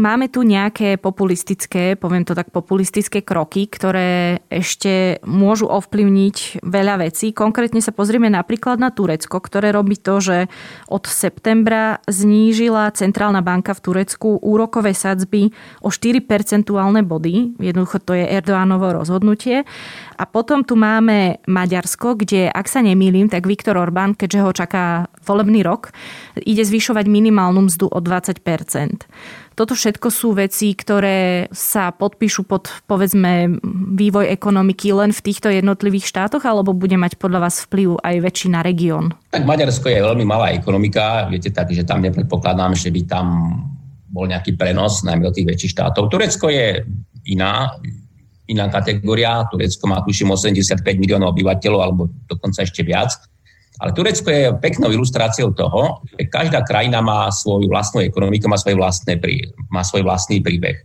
Máme 0.00 0.32
tu 0.32 0.48
nejaké 0.48 0.96
populistické, 0.96 1.92
poviem 1.92 2.24
to 2.24 2.32
tak, 2.32 2.48
populistické 2.48 3.20
kroky, 3.20 3.68
ktoré 3.68 4.40
ešte 4.48 5.20
môžu 5.28 5.68
ovplyvniť 5.68 6.64
veľa 6.64 7.04
vecí. 7.04 7.36
Konkrétne 7.36 7.84
sa 7.84 7.92
pozrieme 7.92 8.32
napríklad 8.32 8.80
na 8.80 8.88
Turecko, 8.88 9.36
ktoré 9.44 9.76
robí 9.76 10.00
to, 10.00 10.24
že 10.24 10.48
od 10.88 11.04
septembra 11.04 12.00
znížila 12.08 12.96
Centrálna 12.96 13.44
banka 13.44 13.76
v 13.76 13.84
Turecku 13.84 14.40
úrokové 14.40 14.96
sadzby 14.96 15.52
o 15.84 15.92
4 15.92 16.24
percentuálne 16.24 17.04
body. 17.04 17.60
Jednoducho 17.60 18.00
to 18.00 18.16
je 18.16 18.24
Erdoánovo 18.24 18.96
rozhodnutie. 18.96 19.68
A 20.16 20.24
potom 20.24 20.64
tu 20.64 20.80
máme 20.80 21.44
Maďarsko, 21.44 22.16
kde, 22.16 22.48
ak 22.48 22.72
sa 22.72 22.80
nemýlim, 22.80 23.28
tak 23.28 23.44
Viktor 23.44 23.76
Orbán, 23.76 24.16
keďže 24.16 24.40
ho 24.40 24.50
čaká 24.56 24.84
volebný 25.28 25.60
rok, 25.60 25.92
ide 26.40 26.64
zvyšovať 26.64 27.04
minimálnu 27.04 27.68
mzdu 27.68 27.92
o 27.92 28.00
20 28.00 28.40
toto 29.60 29.76
všetko 29.76 30.08
sú 30.08 30.32
veci, 30.32 30.72
ktoré 30.72 31.44
sa 31.52 31.92
podpíšu 31.92 32.48
pod, 32.48 32.72
povedzme, 32.88 33.60
vývoj 33.92 34.32
ekonomiky 34.32 34.88
len 34.96 35.12
v 35.12 35.20
týchto 35.20 35.52
jednotlivých 35.52 36.08
štátoch, 36.08 36.48
alebo 36.48 36.72
bude 36.72 36.96
mať 36.96 37.20
podľa 37.20 37.44
vás 37.44 37.68
vplyv 37.68 38.00
aj 38.00 38.16
väčšina 38.24 38.64
región? 38.64 39.12
Tak 39.28 39.44
Maďarsko 39.44 39.92
je 39.92 40.00
veľmi 40.00 40.24
malá 40.24 40.56
ekonomika, 40.56 41.28
viete 41.28 41.52
tak, 41.52 41.76
že 41.76 41.84
tam 41.84 42.00
nepredpokladám, 42.00 42.72
že 42.72 42.88
by 42.88 43.00
tam 43.04 43.26
bol 44.08 44.24
nejaký 44.24 44.56
prenos, 44.56 45.04
najmä 45.04 45.28
do 45.28 45.34
tých 45.36 45.52
väčších 45.52 45.76
štátov. 45.76 46.08
Turecko 46.08 46.48
je 46.48 46.80
iná, 47.28 47.76
iná 48.48 48.64
kategória. 48.72 49.44
Turecko 49.52 49.84
má 49.92 50.00
tuším 50.00 50.32
85 50.32 50.82
miliónov 50.96 51.36
obyvateľov, 51.36 51.80
alebo 51.84 52.08
dokonca 52.24 52.64
ešte 52.64 52.80
viac. 52.80 53.12
Ale 53.80 53.96
Turecko 53.96 54.28
je 54.28 54.52
peknou 54.60 54.92
ilustráciou 54.92 55.56
toho, 55.56 56.04
že 56.04 56.28
každá 56.28 56.60
krajina 56.60 57.00
má 57.00 57.32
svoju 57.32 57.64
vlastnú 57.64 58.04
ekonomiku, 58.04 58.44
má, 58.44 58.60
svoje 58.60 58.76
vlastné, 58.76 59.16
má 59.72 59.80
svoj 59.80 60.04
vlastný 60.04 60.44
príbeh. 60.44 60.84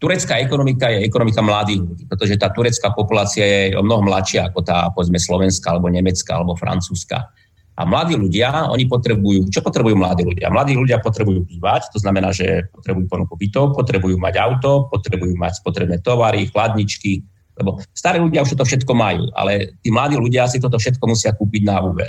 Turecká 0.00 0.38
ekonomika 0.40 0.88
je 0.88 1.04
ekonomika 1.04 1.42
mladých 1.44 1.84
ľudí, 1.84 2.04
pretože 2.08 2.40
tá 2.40 2.48
turecká 2.48 2.94
populácia 2.94 3.44
je 3.44 3.76
o 3.76 3.84
mnoho 3.84 4.06
mladšia 4.06 4.48
ako 4.48 4.64
tá, 4.64 4.88
povedzme, 4.94 5.20
slovenská, 5.20 5.76
alebo 5.76 5.92
nemecká, 5.92 6.38
alebo 6.40 6.56
francúzska. 6.56 7.28
A 7.76 7.84
mladí 7.84 8.16
ľudia, 8.16 8.70
oni 8.72 8.88
potrebujú, 8.88 9.50
čo 9.52 9.60
potrebujú 9.60 9.96
mladí 9.96 10.24
ľudia? 10.24 10.48
Mladí 10.48 10.72
ľudia 10.78 11.02
potrebujú 11.04 11.44
bývať, 11.44 11.92
to 11.92 11.98
znamená, 12.00 12.32
že 12.32 12.68
potrebujú 12.72 13.08
ponuku 13.08 13.34
bytov, 13.36 13.76
potrebujú 13.76 14.16
mať 14.16 14.34
auto, 14.40 14.88
potrebujú 14.88 15.36
mať 15.36 15.60
spotrebné 15.60 16.00
tovary, 16.00 16.48
chladničky, 16.48 17.24
lebo 17.60 17.78
starí 17.92 18.18
ľudia 18.18 18.42
už 18.42 18.56
to 18.56 18.64
všetko 18.64 18.92
majú, 18.96 19.28
ale 19.36 19.76
tí 19.84 19.92
mladí 19.92 20.16
ľudia 20.16 20.48
si 20.48 20.56
toto 20.56 20.80
všetko 20.80 21.04
musia 21.04 21.36
kúpiť 21.36 21.62
na 21.68 21.84
úver. 21.84 22.08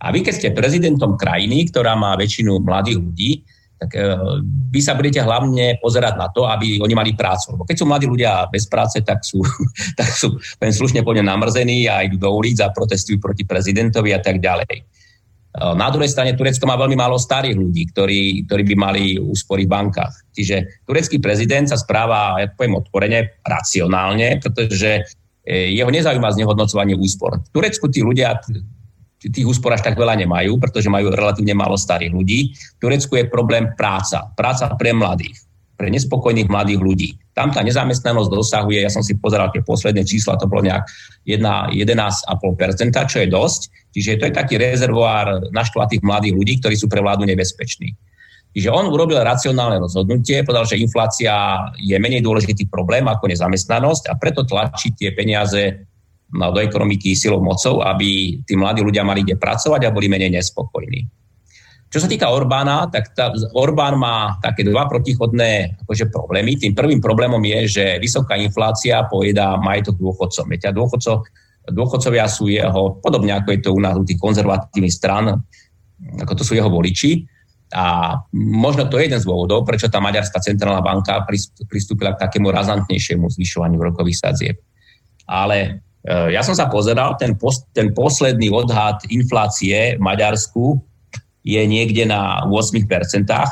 A 0.00 0.08
vy, 0.08 0.24
keď 0.24 0.34
ste 0.34 0.56
prezidentom 0.56 1.20
krajiny, 1.20 1.68
ktorá 1.68 1.92
má 1.92 2.16
väčšinu 2.16 2.64
mladých 2.64 2.98
ľudí, 3.04 3.30
tak 3.80 3.96
e, 3.96 4.12
vy 4.72 4.80
sa 4.80 4.92
budete 4.92 5.24
hlavne 5.24 5.80
pozerať 5.80 6.14
na 6.16 6.28
to, 6.28 6.44
aby 6.44 6.80
oni 6.80 6.92
mali 6.92 7.12
prácu. 7.16 7.56
Lebo 7.56 7.64
keď 7.64 7.76
sú 7.80 7.84
mladí 7.88 8.04
ľudia 8.08 8.48
bez 8.52 8.68
práce, 8.68 9.00
tak 9.00 9.24
sú, 9.24 9.40
tak 10.00 10.08
sú 10.12 10.36
len 10.60 10.72
slušne 10.72 11.00
poďme 11.00 11.28
namrzení 11.28 11.88
a 11.88 12.04
idú 12.04 12.20
do 12.20 12.32
ulic 12.32 12.60
a 12.60 12.72
protestujú 12.72 13.16
proti 13.20 13.48
prezidentovi 13.48 14.12
a 14.12 14.20
tak 14.20 14.40
ďalej. 14.40 14.84
Eh, 15.50 15.74
na 15.74 15.90
druhej 15.90 16.06
strane 16.06 16.38
Turecko 16.38 16.62
má 16.62 16.78
veľmi 16.78 16.94
málo 16.94 17.18
starých 17.18 17.58
ľudí, 17.58 17.90
ktorí, 17.90 18.46
ktorí 18.46 18.62
by 18.70 18.74
mali 18.78 19.02
úspory 19.18 19.66
v 19.66 19.72
bankách. 19.74 20.30
Čiže 20.30 20.86
turecký 20.86 21.18
prezident 21.18 21.66
sa 21.66 21.74
správa, 21.74 22.38
ja 22.38 22.46
poviem 22.54 22.78
otvorene, 22.78 23.42
racionálne, 23.42 24.38
pretože 24.38 25.10
eh, 25.42 25.74
jeho 25.74 25.90
nezaujíma 25.90 26.30
znehodnocovanie 26.38 26.94
úspor. 26.94 27.42
V 27.42 27.50
Turecku 27.50 27.90
tí 27.90 27.98
ľudia 28.06 28.38
tých 29.20 29.44
úspor 29.44 29.76
až 29.76 29.84
tak 29.84 30.00
veľa 30.00 30.16
nemajú, 30.24 30.56
pretože 30.56 30.88
majú 30.88 31.12
relatívne 31.12 31.52
málo 31.52 31.76
starých 31.76 32.08
ľudí. 32.08 32.56
V 32.56 32.78
Turecku 32.80 33.20
je 33.20 33.28
problém 33.28 33.68
práca. 33.76 34.32
Práca 34.32 34.72
pre 34.80 34.96
mladých, 34.96 35.44
pre 35.76 35.92
nespokojných 35.92 36.48
mladých 36.48 36.80
ľudí. 36.80 37.10
Tam 37.40 37.48
tá 37.48 37.64
nezamestnanosť 37.64 38.28
dosahuje, 38.28 38.84
ja 38.84 38.92
som 38.92 39.00
si 39.00 39.16
pozeral 39.16 39.48
tie 39.48 39.64
posledné 39.64 40.04
čísla, 40.04 40.36
to 40.36 40.44
bolo 40.44 40.68
nejak 40.68 40.84
11,5%, 41.24 42.28
čo 43.08 43.24
je 43.24 43.28
dosť 43.32 43.60
Čiže 43.90 44.22
to 44.22 44.24
je 44.30 44.34
taký 44.34 44.54
rezervoár 44.58 45.50
naštvatých 45.50 46.02
mladých 46.06 46.34
ľudí, 46.34 46.54
ktorí 46.62 46.74
sú 46.78 46.86
pre 46.86 47.02
vládu 47.02 47.26
nebezpeční. 47.26 47.90
Čiže 48.50 48.70
on 48.70 48.90
urobil 48.90 49.22
racionálne 49.22 49.78
rozhodnutie, 49.78 50.42
povedal, 50.42 50.66
že 50.66 50.82
inflácia 50.82 51.34
je 51.78 51.94
menej 52.02 52.22
dôležitý 52.22 52.66
problém 52.66 53.06
ako 53.06 53.30
nezamestnanosť 53.30 54.10
a 54.10 54.18
preto 54.18 54.42
tlačí 54.42 54.90
tie 54.94 55.14
peniaze 55.14 55.86
do 56.30 56.58
ekonomiky 56.62 57.14
silou 57.14 57.42
mocou, 57.42 57.82
aby 57.82 58.38
tí 58.42 58.54
mladí 58.54 58.82
ľudia 58.82 59.06
mali 59.06 59.26
kde 59.26 59.38
pracovať 59.38 59.86
a 59.86 59.94
boli 59.94 60.06
menej 60.06 60.34
nespokojní. 60.34 61.19
Čo 61.90 62.06
sa 62.06 62.08
týka 62.08 62.30
Orbána, 62.30 62.86
tak 62.86 63.10
tá, 63.18 63.34
Orbán 63.50 63.98
má 63.98 64.38
také 64.38 64.62
dva 64.62 64.86
protichodné 64.86 65.82
akože 65.82 66.06
problémy. 66.14 66.54
Tým 66.54 66.70
prvým 66.70 67.02
problémom 67.02 67.42
je, 67.42 67.60
že 67.66 67.84
vysoká 67.98 68.38
inflácia 68.38 69.02
pojedá 69.10 69.58
majetok 69.58 69.98
dôchodcom. 69.98 70.46
Viete, 70.46 70.70
dôchodcov 70.70 71.26
dôchodcovia 71.68 72.26
sú 72.26 72.48
jeho, 72.50 72.98
podobne 73.00 73.36
ako 73.36 73.48
je 73.52 73.60
to 73.60 73.70
u 73.74 73.80
nás 73.80 73.94
u 73.98 74.04
tých 74.04 74.18
konzervatívnych 74.18 74.94
stran, 74.94 75.44
ako 76.18 76.32
to 76.32 76.42
sú 76.46 76.56
jeho 76.56 76.72
voliči. 76.72 77.26
A 77.70 78.18
možno 78.34 78.90
to 78.90 78.98
je 78.98 79.06
jeden 79.06 79.22
z 79.22 79.28
dôvodov, 79.30 79.62
prečo 79.62 79.86
tá 79.86 80.02
Maďarská 80.02 80.42
centrálna 80.42 80.82
banka 80.82 81.22
pristúpila 81.70 82.18
k 82.18 82.26
takému 82.26 82.50
razantnejšiemu 82.50 83.30
zvyšovaniu 83.30 83.78
rokových 83.78 84.18
sadzieb. 84.18 84.58
Ale 85.30 85.56
e, 86.02 86.34
ja 86.34 86.42
som 86.42 86.58
sa 86.58 86.66
pozeral, 86.66 87.14
ten, 87.14 87.38
pos, 87.38 87.62
ten 87.70 87.94
posledný 87.94 88.50
odhad 88.50 89.06
inflácie 89.06 89.94
v 89.94 90.02
Maďarsku 90.02 90.82
je 91.40 91.62
niekde 91.64 92.04
na 92.04 92.44
8%, 92.44 92.84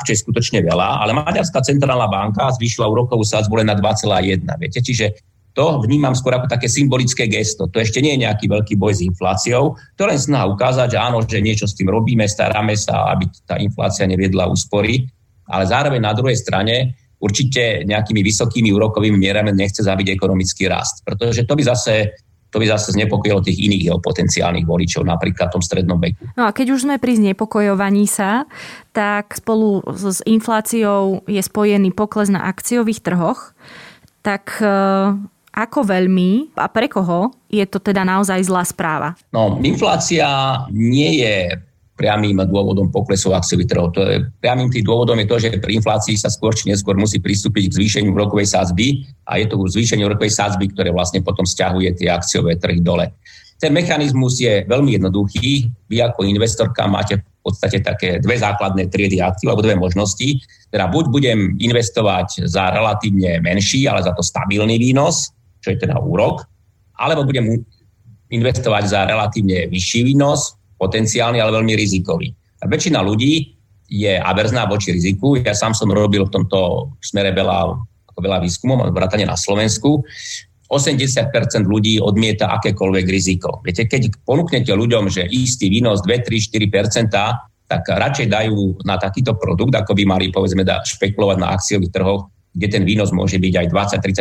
čo 0.05 0.11
je 0.13 0.21
skutočne 0.21 0.61
veľa, 0.61 1.01
ale 1.01 1.17
Maďarská 1.17 1.65
centrálna 1.65 2.05
banka 2.05 2.53
zvýšila 2.53 2.85
úrokovú 2.85 3.25
sadzbu 3.25 3.65
len 3.65 3.73
na 3.73 3.75
2,1. 3.77 4.45
Viete, 4.61 4.79
čiže 4.85 5.17
to 5.57 5.81
vnímam 5.81 6.13
skôr 6.13 6.37
ako 6.37 6.45
také 6.45 6.69
symbolické 6.69 7.25
gesto. 7.25 7.65
To 7.65 7.77
ešte 7.81 7.99
nie 7.99 8.15
je 8.15 8.23
nejaký 8.29 8.45
veľký 8.45 8.77
boj 8.77 8.93
s 8.93 9.01
infláciou. 9.01 9.73
To 9.97 10.03
len 10.05 10.21
snaha 10.21 10.45
ukázať, 10.45 10.93
že 10.93 10.99
áno, 11.01 11.17
že 11.25 11.41
niečo 11.41 11.65
s 11.65 11.73
tým 11.73 11.89
robíme, 11.89 12.29
staráme 12.29 12.77
sa, 12.77 13.09
aby 13.09 13.25
tá 13.49 13.57
inflácia 13.57 14.05
neviedla 14.05 14.45
úspory, 14.45 15.09
ale 15.49 15.65
zároveň 15.65 15.99
na 16.05 16.13
druhej 16.13 16.37
strane 16.37 16.93
určite 17.19 17.83
nejakými 17.83 18.21
vysokými 18.23 18.69
úrokovými 18.71 19.17
mierami 19.19 19.51
nechce 19.51 19.83
zabiť 19.83 20.15
ekonomický 20.15 20.69
rast. 20.69 21.01
Pretože 21.03 21.43
to 21.43 21.57
by 21.57 21.63
zase 21.65 22.13
to 22.49 22.57
by 22.57 22.65
zase 22.65 22.97
znepokojilo 22.97 23.45
tých 23.45 23.61
iných 23.61 23.83
jeho 23.93 23.99
potenciálnych 24.01 24.65
voličov, 24.65 25.05
napríklad 25.05 25.53
v 25.53 25.55
tom 25.57 25.63
strednom 25.63 26.01
veku. 26.01 26.25
No 26.33 26.49
a 26.49 26.51
keď 26.51 26.73
už 26.73 26.89
sme 26.89 26.97
pri 26.97 27.21
znepokojovaní 27.21 28.09
sa, 28.09 28.49
tak 28.89 29.37
spolu 29.37 29.85
s 29.85 30.25
infláciou 30.25 31.21
je 31.29 31.41
spojený 31.41 31.93
pokles 31.93 32.33
na 32.33 32.49
akciových 32.49 33.05
trhoch, 33.05 33.53
tak 34.25 34.57
ako 35.49 35.79
veľmi 35.85 36.55
a 36.57 36.67
pre 36.69 36.89
koho 36.89 37.33
je 37.49 37.65
to 37.69 37.77
teda 37.81 38.01
naozaj 38.05 38.41
zlá 38.45 38.65
správa? 38.65 39.17
No, 39.33 39.57
inflácia 39.61 40.25
nie 40.73 41.21
je 41.21 41.53
priamým 41.99 42.39
dôvodom 42.47 42.87
poklesu 42.87 43.35
akciových 43.35 43.75
trhov. 43.75 43.91
To 43.91 44.07
je, 44.07 44.23
priamým 44.39 44.71
tým 44.71 44.87
dôvodom 44.87 45.19
je 45.19 45.27
to, 45.27 45.35
že 45.35 45.59
pri 45.59 45.83
inflácii 45.83 46.15
sa 46.15 46.31
skôr 46.31 46.55
či 46.55 46.71
neskôr 46.71 46.95
musí 46.95 47.19
pristúpiť 47.19 47.67
k 47.67 47.75
zvýšeniu 47.75 48.15
rokovej 48.15 48.47
sázby 48.47 49.03
a 49.27 49.35
je 49.35 49.51
to 49.51 49.59
zvýšenie 49.59 50.07
rokovej 50.07 50.31
sázby, 50.31 50.71
ktoré 50.71 50.95
vlastne 50.95 51.19
potom 51.19 51.43
stiahuje 51.43 51.99
tie 51.99 52.07
akciové 52.07 52.55
trhy 52.55 52.79
dole. 52.79 53.11
Ten 53.59 53.75
mechanizmus 53.75 54.39
je 54.39 54.63
veľmi 54.63 54.95
jednoduchý. 54.95 55.67
Vy 55.91 55.97
ako 55.99 56.23
investorka 56.23 56.87
máte 56.87 57.19
v 57.19 57.41
podstate 57.43 57.83
také 57.83 58.23
dve 58.23 58.39
základné 58.39 58.87
triedy 58.87 59.19
aktív 59.19 59.51
alebo 59.51 59.67
dve 59.67 59.75
možnosti. 59.75 60.39
Teda 60.71 60.87
buď 60.87 61.05
budem 61.11 61.59
investovať 61.59 62.47
za 62.47 62.71
relatívne 62.71 63.43
menší, 63.43 63.83
ale 63.91 63.99
za 63.99 64.15
to 64.15 64.23
stabilný 64.23 64.79
výnos, 64.79 65.35
čo 65.59 65.75
je 65.75 65.83
teda 65.83 65.99
úrok, 65.99 66.47
alebo 66.95 67.27
budem 67.27 67.59
investovať 68.31 68.83
za 68.87 68.99
relatívne 69.03 69.67
vyšší 69.67 70.07
výnos, 70.07 70.58
potenciálny, 70.79 71.43
ale 71.43 71.51
veľmi 71.59 71.75
rizikový. 71.75 72.31
A 72.63 72.71
väčšina 72.71 73.03
ľudí 73.03 73.59
je 73.89 74.15
averzná 74.15 74.63
voči 74.69 74.95
riziku. 74.95 75.35
Ja 75.35 75.51
sám 75.51 75.75
som 75.75 75.91
robil 75.91 76.23
v 76.23 76.31
tomto 76.31 76.93
smere 77.03 77.35
veľa, 77.35 77.75
veľa 78.15 78.39
výskumov, 78.39 78.95
vrátane 78.95 79.27
na 79.27 79.35
Slovensku. 79.35 80.05
80% 80.69 81.33
ľudí 81.65 81.97
odmieta 81.97 82.53
akékoľvek 82.61 83.05
riziko. 83.09 83.57
Viete, 83.65 83.89
keď 83.89 84.21
ponúknete 84.21 84.69
ľuďom, 84.69 85.09
že 85.09 85.25
istý 85.25 85.65
výnos 85.65 86.05
2, 86.05 86.29
3, 86.29 87.09
4%, 87.09 87.09
tak 87.69 87.85
radšej 87.85 88.29
dajú 88.29 88.85
na 88.85 89.01
takýto 89.01 89.33
produkt, 89.37 89.73
ako 89.73 89.97
by 89.97 90.03
mali 90.05 90.25
povedzme 90.29 90.61
da, 90.61 90.85
špekulovať 90.85 91.37
na 91.41 91.53
akciových 91.57 91.93
trhoch, 91.93 92.29
kde 92.53 92.67
ten 92.69 92.83
výnos 92.85 93.13
môže 93.13 93.37
byť 93.41 93.53
aj 93.65 93.67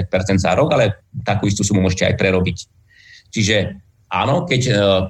20-30% 0.08 0.40
za 0.40 0.52
rok, 0.56 0.72
ale 0.72 1.04
takú 1.24 1.48
istú 1.48 1.64
sumu 1.64 1.84
môžete 1.84 2.12
aj 2.12 2.14
prerobiť. 2.16 2.58
Čiže 3.28 3.56
áno, 4.08 4.48
keď, 4.48 4.62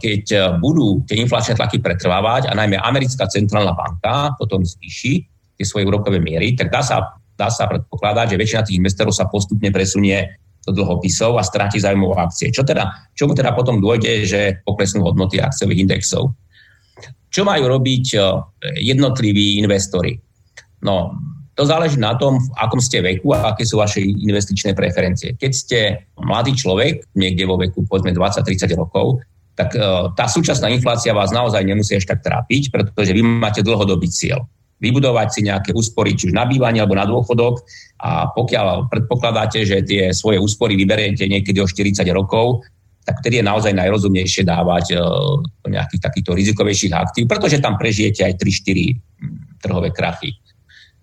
keď 0.02 0.24
budú 0.58 1.02
tie 1.06 1.22
inflačné 1.22 1.54
tlaky 1.54 1.78
pretrvávať 1.78 2.50
a 2.50 2.52
najmä 2.58 2.78
americká 2.82 3.30
centrálna 3.30 3.74
banka 3.74 4.34
potom 4.34 4.66
zvýši 4.66 5.22
tie 5.58 5.66
svoje 5.66 5.86
úrokové 5.86 6.22
miery, 6.22 6.54
tak 6.54 6.70
dá 6.70 6.82
sa, 6.82 7.18
dá 7.34 7.50
sa 7.50 7.66
predpokladať, 7.66 8.34
že 8.34 8.40
väčšina 8.40 8.62
tých 8.66 8.78
investorov 8.78 9.14
sa 9.14 9.26
postupne 9.26 9.70
presunie 9.74 10.38
do 10.68 10.70
dlhopisov 10.76 11.40
a 11.40 11.42
stráti 11.42 11.80
zájmu 11.80 12.12
akcie. 12.12 12.52
Čo 12.52 12.62
teda, 12.62 13.10
čomu 13.16 13.32
teda 13.32 13.56
potom 13.56 13.80
dôjde, 13.80 14.28
že 14.28 14.40
poklesnú 14.62 15.00
hodnoty 15.06 15.40
akciových 15.40 15.88
indexov. 15.88 16.36
Čo 17.32 17.42
majú 17.48 17.64
robiť 17.72 18.06
eh, 18.14 18.22
jednotliví 18.84 19.58
investori? 19.62 20.16
No, 20.84 21.16
to 21.58 21.66
záleží 21.66 21.98
na 21.98 22.14
tom, 22.14 22.38
v 22.38 22.48
akom 22.54 22.78
ste 22.78 23.02
veku 23.02 23.34
a 23.34 23.50
aké 23.50 23.66
sú 23.66 23.82
vaše 23.82 23.98
investičné 23.98 24.78
preferencie. 24.78 25.34
Keď 25.34 25.50
ste 25.50 25.78
mladý 26.14 26.54
človek, 26.54 27.10
niekde 27.18 27.42
vo 27.50 27.58
veku 27.58 27.82
povedzme 27.82 28.14
20-30 28.14 28.78
rokov, 28.78 29.18
tak 29.58 29.74
eh, 29.74 29.82
tá 30.14 30.30
súčasná 30.30 30.70
inflácia 30.70 31.10
vás 31.10 31.34
naozaj 31.34 31.66
nemusí 31.66 31.98
až 31.98 32.06
tak 32.06 32.22
trápiť, 32.22 32.70
pretože 32.70 33.10
vy 33.10 33.26
máte 33.26 33.66
dlhodobý 33.66 34.06
cieľ 34.06 34.46
vybudovať 34.78 35.28
si 35.34 35.40
nejaké 35.42 35.74
úspory, 35.74 36.14
či 36.14 36.30
už 36.30 36.34
na 36.38 36.46
bývanie 36.46 36.78
alebo 36.78 36.94
na 36.94 37.02
dôchodok 37.02 37.66
a 37.98 38.30
pokiaľ 38.30 38.86
predpokladáte, 38.86 39.66
že 39.66 39.82
tie 39.82 40.14
svoje 40.14 40.38
úspory 40.38 40.78
vyberiete 40.78 41.26
niekedy 41.26 41.58
o 41.58 41.66
40 41.66 42.06
rokov, 42.14 42.62
tak 43.02 43.18
vtedy 43.18 43.42
je 43.42 43.48
naozaj 43.50 43.74
najrozumnejšie 43.74 44.46
dávať 44.46 44.94
uh, 44.94 45.02
nejakých 45.66 45.98
takýchto 45.98 46.30
rizikovejších 46.30 46.94
aktív, 46.94 47.26
pretože 47.26 47.58
tam 47.58 47.74
prežijete 47.74 48.22
aj 48.22 48.38
3-4 48.38 48.94
hm, 48.94 49.58
trhové 49.58 49.90
krachy. 49.90 50.38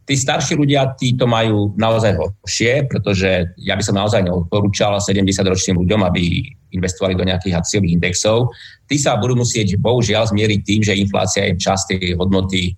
Tí 0.05 0.13
starší 0.13 0.53
ľudia, 0.53 0.93
tí 1.01 1.17
to 1.17 1.25
majú 1.25 1.73
naozaj 1.81 2.13
horšie, 2.13 2.85
pretože 2.85 3.49
ja 3.57 3.73
by 3.73 3.81
som 3.81 3.97
naozaj 3.97 4.21
neodporúčal 4.21 5.01
70-ročným 5.01 5.81
ľuďom, 5.81 6.05
aby 6.05 6.45
investovali 6.77 7.17
do 7.17 7.25
nejakých 7.25 7.57
akciových 7.57 7.97
indexov. 7.97 8.53
Tí 8.85 9.01
sa 9.01 9.17
budú 9.17 9.41
musieť 9.41 9.81
bohužiaľ 9.81 10.29
zmieriť 10.29 10.59
tým, 10.61 10.81
že 10.85 10.93
inflácia 10.93 11.49
im 11.49 11.57
časť 11.57 11.97
tej 11.97 12.13
hodnoty 12.21 12.77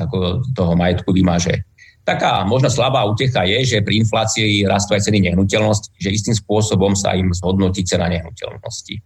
ako 0.00 0.40
toho 0.56 0.72
majetku 0.72 1.12
vymaže. 1.12 1.68
Taká 2.04 2.44
možno 2.44 2.68
slabá 2.68 3.04
utecha 3.08 3.44
je, 3.48 3.76
že 3.76 3.84
pri 3.84 4.04
inflácii 4.04 4.68
rastú 4.68 4.92
aj 4.96 5.08
ceny 5.08 5.24
nehnuteľnosti, 5.24 5.88
že 5.96 6.12
istým 6.12 6.36
spôsobom 6.36 6.92
sa 6.92 7.16
im 7.16 7.32
zhodnotí 7.32 7.80
cena 7.84 8.12
nehnuteľnosti. 8.12 9.00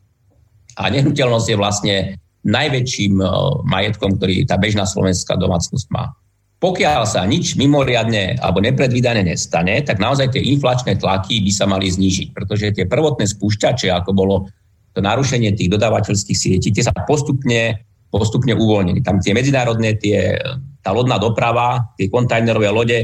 A 0.79 0.91
nehnuteľnosť 0.91 1.47
je 1.47 1.57
vlastne 1.59 1.97
najväčším 2.43 3.23
e, 3.23 3.27
majetkom, 3.67 4.19
ktorý 4.19 4.47
tá 4.47 4.59
bežná 4.59 4.83
slovenská 4.83 5.39
domácnosť 5.39 5.87
má. 5.95 6.11
Pokiaľ 6.59 7.07
sa 7.07 7.23
nič 7.23 7.55
mimoriadne 7.55 8.35
alebo 8.43 8.59
nepredvídané 8.59 9.23
nestane, 9.23 9.79
tak 9.87 10.03
naozaj 10.03 10.35
tie 10.35 10.43
inflačné 10.43 10.99
tlaky 10.99 11.39
by 11.47 11.53
sa 11.55 11.71
mali 11.71 11.87
znížiť, 11.87 12.35
pretože 12.35 12.75
tie 12.75 12.91
prvotné 12.91 13.31
spúšťače, 13.31 13.95
ako 13.95 14.11
bolo 14.11 14.51
to 14.91 14.99
narušenie 14.99 15.55
tých 15.55 15.71
dodávateľských 15.71 16.35
sietí, 16.35 16.75
tie 16.75 16.83
sa 16.83 16.91
postupne, 17.07 17.87
postupne 18.11 18.59
uvoľnili. 18.59 19.07
Tam 19.07 19.23
tie 19.23 19.39
medzinárodné, 19.39 20.03
tie 20.03 20.35
tá 20.83 20.91
lodná 20.91 21.21
doprava, 21.23 21.95
tie 21.95 22.11
kontajnerové 22.11 22.73
lode 22.75 22.99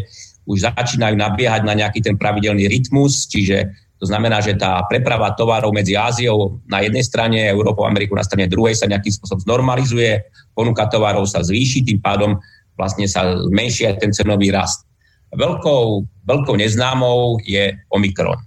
už 0.51 0.67
začínajú 0.75 1.15
nabiehať 1.15 1.63
na 1.63 1.79
nejaký 1.79 2.03
ten 2.03 2.19
pravidelný 2.19 2.67
rytmus, 2.67 3.31
čiže 3.31 3.71
to 4.03 4.11
znamená, 4.11 4.43
že 4.43 4.59
tá 4.59 4.83
preprava 4.85 5.33
tovarov 5.33 5.73
medzi 5.73 5.95
Áziou 5.97 6.61
na 6.69 6.83
jednej 6.83 7.01
strane, 7.07 7.39
Európou 7.49 7.87
a 7.87 7.91
Ameriku 7.93 8.13
na 8.19 8.27
strane 8.27 8.51
druhej 8.51 8.77
sa 8.77 8.91
nejakým 8.91 9.15
spôsobom 9.15 9.41
znormalizuje, 9.47 10.27
ponuka 10.53 10.91
tovarov 10.91 11.25
sa 11.25 11.41
zvýši, 11.41 11.87
tým 11.87 12.03
pádom 12.03 12.37
vlastne 12.75 13.07
sa 13.07 13.39
zmenší 13.51 13.91
aj 13.91 14.03
ten 14.03 14.11
cenový 14.11 14.51
rast. 14.51 14.87
Veľkou, 15.35 16.07
veľkou 16.27 16.55
neznámou 16.55 17.43
je 17.43 17.75
Omikron. 17.91 18.39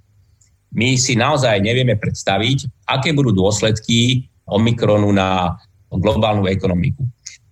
My 0.71 0.95
si 0.99 1.15
naozaj 1.15 1.63
nevieme 1.63 1.95
predstaviť, 1.99 2.87
aké 2.87 3.11
budú 3.11 3.35
dôsledky 3.35 4.27
Omikronu 4.47 5.11
na 5.11 5.59
globálnu 5.91 6.47
ekonomiku. 6.47 7.03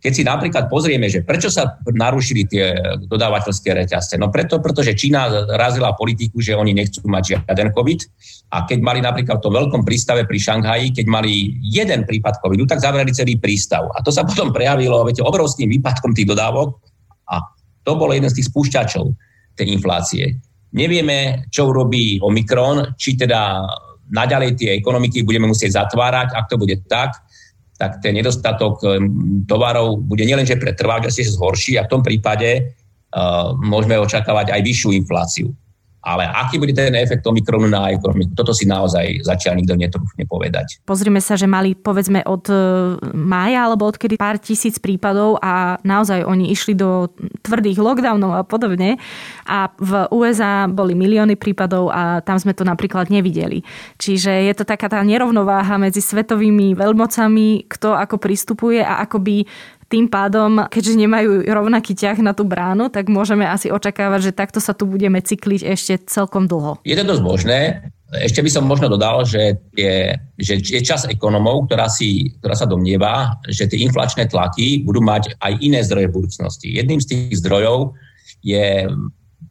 Keď 0.06 0.14
si 0.14 0.22
napríklad 0.22 0.70
pozrieme, 0.70 1.10
že 1.10 1.26
prečo 1.26 1.50
sa 1.50 1.82
narušili 1.82 2.46
tie 2.46 2.78
dodávateľské 3.10 3.74
reťazce, 3.74 4.22
no 4.22 4.30
preto, 4.30 4.62
pretože 4.62 4.94
Čína 4.94 5.50
razila 5.58 5.98
politiku, 5.98 6.38
že 6.46 6.54
oni 6.54 6.78
nechcú 6.78 7.02
mať 7.10 7.42
žiaden 7.42 7.74
COVID 7.74 8.00
a 8.54 8.70
keď 8.70 8.86
mali 8.86 9.02
napríklad 9.02 9.42
v 9.42 9.46
tom 9.50 9.58
veľkom 9.58 9.82
prístave 9.82 10.30
pri 10.30 10.38
Šanghaji, 10.38 10.94
keď 10.94 11.06
mali 11.10 11.58
jeden 11.66 12.06
prípad 12.06 12.38
COVIDu, 12.38 12.70
tak 12.70 12.86
zavreli 12.86 13.10
celý 13.18 13.42
prístav. 13.42 13.90
A 13.98 14.06
to 14.06 14.14
sa 14.14 14.22
potom 14.22 14.54
prejavilo 14.54 15.02
viete, 15.02 15.26
obrovským 15.26 15.74
výpadkom 15.74 16.14
tých 16.14 16.30
dodávok 16.30 16.78
a 17.34 17.42
to 17.82 17.98
bol 17.98 18.14
jeden 18.14 18.30
z 18.30 18.38
tých 18.38 18.54
spúšťačov 18.54 19.10
tej 19.58 19.74
inflácie. 19.74 20.38
Nevieme, 20.78 21.50
čo 21.50 21.74
urobí 21.74 22.22
Omikron, 22.22 22.94
či 22.94 23.18
teda 23.18 23.66
naďalej 24.14 24.54
tie 24.54 24.70
ekonomiky 24.78 25.26
budeme 25.26 25.50
musieť 25.50 25.82
zatvárať, 25.82 26.38
ak 26.38 26.46
to 26.46 26.62
bude 26.62 26.78
tak, 26.86 27.25
tak 27.76 28.00
ten 28.00 28.16
nedostatok 28.16 28.80
eh, 28.84 29.00
tovarov 29.46 30.00
bude 30.04 30.24
nielenže 30.24 30.56
pretrvať, 30.56 31.12
že 31.12 31.28
sa 31.28 31.36
zhorší 31.36 31.76
a 31.80 31.86
v 31.86 31.92
tom 31.92 32.02
prípade 32.02 32.72
uh, 33.16 33.52
môžeme 33.60 34.00
očakávať 34.00 34.56
aj 34.56 34.62
vyššiu 34.64 34.90
infláciu. 34.96 35.48
Ale 36.06 36.30
aký 36.30 36.62
bude 36.62 36.78
ten 36.78 36.94
efekt 36.94 37.26
Omikronu 37.26 37.66
na 37.66 37.90
ekonomiku, 37.90 38.38
toto 38.38 38.54
si 38.54 38.70
naozaj 38.70 39.26
zatiaľ 39.26 39.58
nikto 39.58 39.74
netrúfne 39.74 40.30
povedať. 40.30 40.86
Pozrime 40.86 41.18
sa, 41.18 41.34
že 41.34 41.50
mali 41.50 41.74
povedzme 41.74 42.22
od 42.30 42.46
e, 42.46 42.56
mája 43.18 43.66
alebo 43.66 43.90
odkedy 43.90 44.14
pár 44.14 44.38
tisíc 44.38 44.78
prípadov 44.78 45.42
a 45.42 45.82
naozaj 45.82 46.22
oni 46.22 46.54
išli 46.54 46.78
do 46.78 47.10
tvrdých 47.42 47.82
lockdownov 47.82 48.32
a 48.38 48.46
podobne. 48.46 49.02
A 49.50 49.74
v 49.82 50.06
USA 50.14 50.70
boli 50.70 50.94
milióny 50.94 51.34
prípadov 51.42 51.90
a 51.90 52.22
tam 52.22 52.38
sme 52.38 52.54
to 52.54 52.62
napríklad 52.62 53.10
nevideli. 53.10 53.66
Čiže 53.98 54.46
je 54.46 54.54
to 54.54 54.64
taká 54.64 54.86
tá 54.86 55.02
nerovnováha 55.02 55.82
medzi 55.82 56.06
svetovými 56.06 56.78
veľmocami, 56.78 57.66
kto 57.66 57.98
ako 57.98 58.22
pristupuje 58.22 58.86
a 58.86 59.02
ako 59.02 59.18
by 59.26 59.38
tým 59.86 60.10
pádom, 60.10 60.66
keďže 60.66 60.98
nemajú 60.98 61.46
rovnaký 61.46 61.94
ťah 61.94 62.18
na 62.26 62.34
tú 62.34 62.42
bránu, 62.42 62.90
tak 62.90 63.06
môžeme 63.06 63.46
asi 63.46 63.70
očakávať, 63.70 64.32
že 64.32 64.38
takto 64.38 64.58
sa 64.58 64.74
tu 64.74 64.90
budeme 64.90 65.22
cykliť 65.22 65.62
ešte 65.62 65.94
celkom 66.10 66.50
dlho. 66.50 66.82
Je 66.82 66.98
to 66.98 67.06
dosť 67.06 67.22
možné. 67.22 67.60
Ešte 68.16 68.42
by 68.42 68.50
som 68.50 68.70
možno 68.70 68.88
dodal, 68.88 69.26
že 69.26 69.60
je, 69.76 70.14
že 70.38 70.62
je 70.62 70.82
čas 70.82 71.06
ekonomov, 71.10 71.68
ktorá, 71.68 71.90
si, 71.90 72.34
ktorá 72.42 72.56
sa 72.58 72.70
domnieva, 72.70 73.38
že 73.50 73.70
tie 73.70 73.82
inflačné 73.86 74.30
tlaky 74.30 74.86
budú 74.86 75.02
mať 75.02 75.38
aj 75.42 75.54
iné 75.62 75.82
zdroje 75.86 76.10
budúcnosti. 76.14 76.74
Jedným 76.74 77.02
z 77.02 77.10
tých 77.12 77.42
zdrojov 77.44 77.98
je 78.46 78.88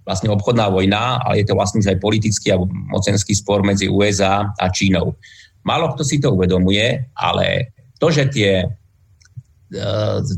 vlastne 0.06 0.28
obchodná 0.30 0.70
vojna, 0.70 1.18
ale 1.24 1.42
je 1.42 1.46
to 1.50 1.58
vlastne 1.58 1.82
aj 1.82 1.98
politický 1.98 2.54
a 2.54 2.60
mocenský 2.92 3.34
spor 3.34 3.64
medzi 3.64 3.90
USA 3.90 4.52
a 4.56 4.66
Čínou. 4.70 5.16
Málo 5.64 5.96
kto 5.96 6.02
si 6.04 6.20
to 6.20 6.36
uvedomuje, 6.36 7.08
ale 7.16 7.74
to, 7.96 8.12
že 8.12 8.28
tie 8.28 8.68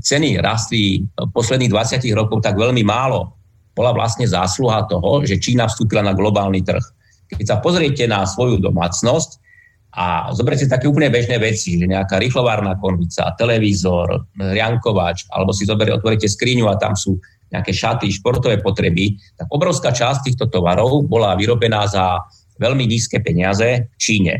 ceny 0.00 0.38
rastli 0.38 1.02
posledných 1.16 1.72
20 1.72 2.02
rokov 2.14 2.44
tak 2.44 2.54
veľmi 2.54 2.86
málo, 2.86 3.36
bola 3.76 3.92
vlastne 3.92 4.24
zásluha 4.24 4.88
toho, 4.88 5.20
že 5.28 5.36
Čína 5.36 5.68
vstúpila 5.68 6.00
na 6.00 6.16
globálny 6.16 6.64
trh. 6.64 6.80
Keď 7.36 7.46
sa 7.46 7.56
pozriete 7.60 8.08
na 8.08 8.24
svoju 8.24 8.62
domácnosť 8.62 9.44
a 9.96 10.32
zoberte 10.32 10.64
také 10.64 10.88
úplne 10.88 11.12
bežné 11.12 11.36
veci, 11.36 11.76
že 11.76 11.84
nejaká 11.84 12.16
rýchlovárna 12.16 12.80
konvica, 12.80 13.36
televízor, 13.36 14.32
riankovač, 14.40 15.28
alebo 15.28 15.52
si 15.52 15.68
zoberie, 15.68 15.92
otvoríte 15.92 16.28
skriňu 16.28 16.68
a 16.72 16.80
tam 16.80 16.96
sú 16.96 17.20
nejaké 17.52 17.70
šaty, 17.70 18.08
športové 18.10 18.58
potreby, 18.58 19.16
tak 19.36 19.46
obrovská 19.52 19.92
časť 19.92 20.26
týchto 20.26 20.48
tovarov 20.50 21.06
bola 21.06 21.36
vyrobená 21.38 21.86
za 21.86 22.24
veľmi 22.58 22.88
nízke 22.88 23.20
peniaze 23.20 23.92
v 23.92 23.96
Číne. 24.00 24.34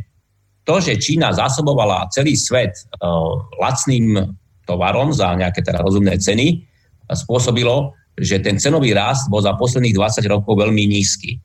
To, 0.66 0.82
že 0.82 0.98
Čína 0.98 1.30
zásobovala 1.30 2.10
celý 2.10 2.34
svet 2.34 2.74
uh, 2.98 3.38
lacným 3.62 4.18
tovarom 4.66 5.14
za 5.14 5.32
nejaké 5.38 5.62
teda 5.62 5.80
rozumné 5.80 6.18
ceny 6.18 6.66
spôsobilo, 7.14 7.94
že 8.18 8.42
ten 8.42 8.58
cenový 8.58 8.96
rast 8.96 9.30
bol 9.30 9.44
za 9.44 9.54
posledných 9.54 9.94
20 9.94 10.26
rokov 10.26 10.56
veľmi 10.58 10.88
nízky. 10.88 11.38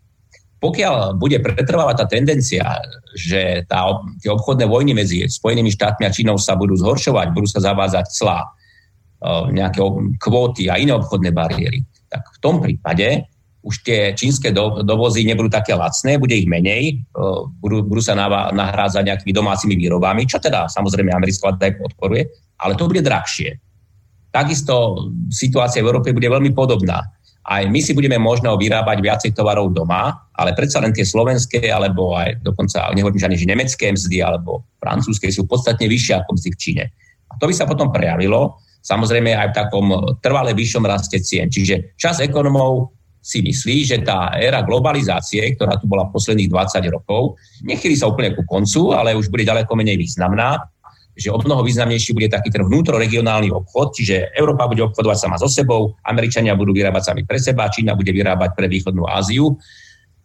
Pokiaľ 0.62 1.18
bude 1.18 1.42
pretrvávať 1.42 1.96
tá 2.02 2.06
tendencia, 2.06 2.66
že 3.18 3.66
tá, 3.66 3.82
tie 4.22 4.30
obchodné 4.30 4.70
vojny 4.70 4.94
medzi 4.94 5.26
Spojenými 5.26 5.74
štátmi 5.74 6.06
a 6.06 6.14
Čínou 6.14 6.38
sa 6.38 6.54
budú 6.54 6.78
zhoršovať, 6.78 7.34
budú 7.34 7.50
sa 7.50 7.66
zavádzať 7.66 8.06
clá, 8.14 8.46
e, 8.46 8.50
nejaké 9.58 9.82
kvóty 10.22 10.70
a 10.70 10.78
iné 10.78 10.94
obchodné 10.94 11.34
bariéry, 11.34 11.82
tak 12.14 12.30
v 12.30 12.38
tom 12.38 12.62
prípade 12.62 13.26
už 13.62 13.86
tie 13.86 14.14
čínske 14.18 14.50
do, 14.50 14.82
dovozy 14.82 15.22
nebudú 15.22 15.50
také 15.50 15.78
lacné, 15.78 16.18
bude 16.18 16.38
ich 16.38 16.46
menej, 16.46 16.98
e, 16.98 17.26
budú, 17.58 17.82
budú 17.82 18.02
sa 18.06 18.14
nahrázať 18.54 19.02
nejakými 19.02 19.34
domácimi 19.34 19.74
výrobami, 19.74 20.30
čo 20.30 20.38
teda 20.38 20.70
samozrejme 20.70 21.10
americká 21.10 21.50
vláda 21.50 21.74
aj 21.74 21.78
podporuje, 21.82 22.24
ale 22.62 22.78
to 22.78 22.88
bude 22.88 23.02
drahšie. 23.02 23.58
takisto 24.32 24.96
situácia 25.28 25.84
v 25.84 25.92
Európe 25.92 26.16
bude 26.16 26.32
veľmi 26.32 26.56
podobná. 26.56 27.04
Aj 27.42 27.68
my 27.68 27.82
si 27.84 27.92
budeme 27.92 28.16
možno 28.16 28.56
vyrábať 28.56 28.98
viacej 29.02 29.32
tovarov 29.36 29.76
doma, 29.76 30.14
ale 30.38 30.56
predsa 30.56 30.80
len 30.80 30.96
tie 30.96 31.04
slovenské, 31.04 31.68
alebo 31.68 32.16
aj 32.16 32.40
dokonca, 32.40 32.94
nehovorím 32.96 33.20
žiadne, 33.20 33.36
že 33.36 33.50
nemecké 33.50 33.92
mzdy, 33.92 34.24
alebo 34.24 34.64
francúzske 34.80 35.28
sú 35.34 35.50
podstatne 35.50 35.90
vyššie 35.90 36.22
ako 36.24 36.38
mzdy 36.38 36.50
v 36.54 36.60
Číne. 36.62 36.84
A 37.28 37.36
to 37.42 37.50
by 37.50 37.54
sa 37.58 37.68
potom 37.68 37.92
prejavilo 37.92 38.62
samozrejme 38.82 39.32
aj 39.38 39.48
v 39.54 39.58
takom 39.58 39.86
trvale 40.20 40.52
vyššom 40.58 40.84
raste 40.86 41.22
cien. 41.22 41.48
Čiže 41.48 41.96
čas 41.96 42.20
ekonomov 42.20 42.98
si 43.22 43.46
myslí, 43.46 43.78
že 43.86 43.98
tá 44.02 44.34
éra 44.34 44.66
globalizácie, 44.66 45.54
ktorá 45.54 45.78
tu 45.78 45.86
bola 45.86 46.10
posledných 46.10 46.50
20 46.50 46.82
rokov, 46.90 47.38
nechýli 47.62 47.94
sa 47.94 48.10
úplne 48.10 48.34
ku 48.34 48.42
koncu, 48.50 48.98
ale 48.98 49.14
už 49.14 49.30
bude 49.30 49.46
ďaleko 49.46 49.70
menej 49.78 50.02
významná 50.02 50.58
že 51.16 51.30
o 51.30 51.38
mnoho 51.38 51.62
významnejší 51.68 52.16
bude 52.16 52.32
taký 52.32 52.50
ten 52.52 52.64
vnútroregionálny 52.64 53.52
obchod, 53.52 53.94
čiže 53.96 54.32
Európa 54.36 54.68
bude 54.72 54.88
obchodovať 54.88 55.18
sama 55.18 55.38
so 55.38 55.52
sebou, 55.52 55.96
Američania 56.08 56.56
budú 56.56 56.72
vyrábať 56.72 57.12
sami 57.12 57.22
pre 57.28 57.38
seba, 57.38 57.68
Čína 57.68 57.96
bude 57.96 58.16
vyrábať 58.16 58.56
pre 58.56 58.72
východnú 58.72 59.04
Áziu 59.08 59.60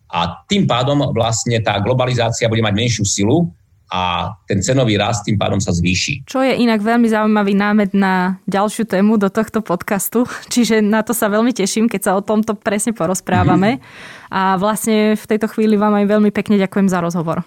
a 0.07 0.47
tým 0.47 0.71
pádom 0.71 1.11
vlastne 1.11 1.59
tá 1.59 1.75
globalizácia 1.83 2.47
bude 2.47 2.63
mať 2.63 2.75
menšiu 2.75 3.05
silu 3.05 3.51
a 3.87 4.35
ten 4.51 4.59
cenový 4.63 4.99
rast 4.99 5.23
tým 5.23 5.39
pádom 5.39 5.63
sa 5.63 5.71
zvýši. 5.71 6.27
Čo 6.27 6.43
je 6.43 6.59
inak 6.59 6.83
veľmi 6.83 7.07
zaujímavý 7.07 7.55
námed 7.55 7.95
na 7.95 8.43
ďalšiu 8.51 8.87
tému 8.87 9.15
do 9.15 9.31
tohto 9.31 9.63
podcastu, 9.63 10.27
čiže 10.53 10.83
na 10.83 11.07
to 11.07 11.15
sa 11.15 11.31
veľmi 11.31 11.55
teším, 11.55 11.87
keď 11.87 12.01
sa 12.03 12.13
o 12.19 12.23
tomto 12.23 12.59
presne 12.59 12.95
porozprávame. 12.95 13.79
Mm-hmm. 13.79 14.35
A 14.35 14.59
vlastne 14.59 15.15
v 15.15 15.25
tejto 15.27 15.47
chvíli 15.47 15.79
vám 15.79 15.95
aj 16.03 16.07
veľmi 16.11 16.31
pekne 16.35 16.59
ďakujem 16.59 16.91
za 16.91 16.99
rozhovor. 16.99 17.47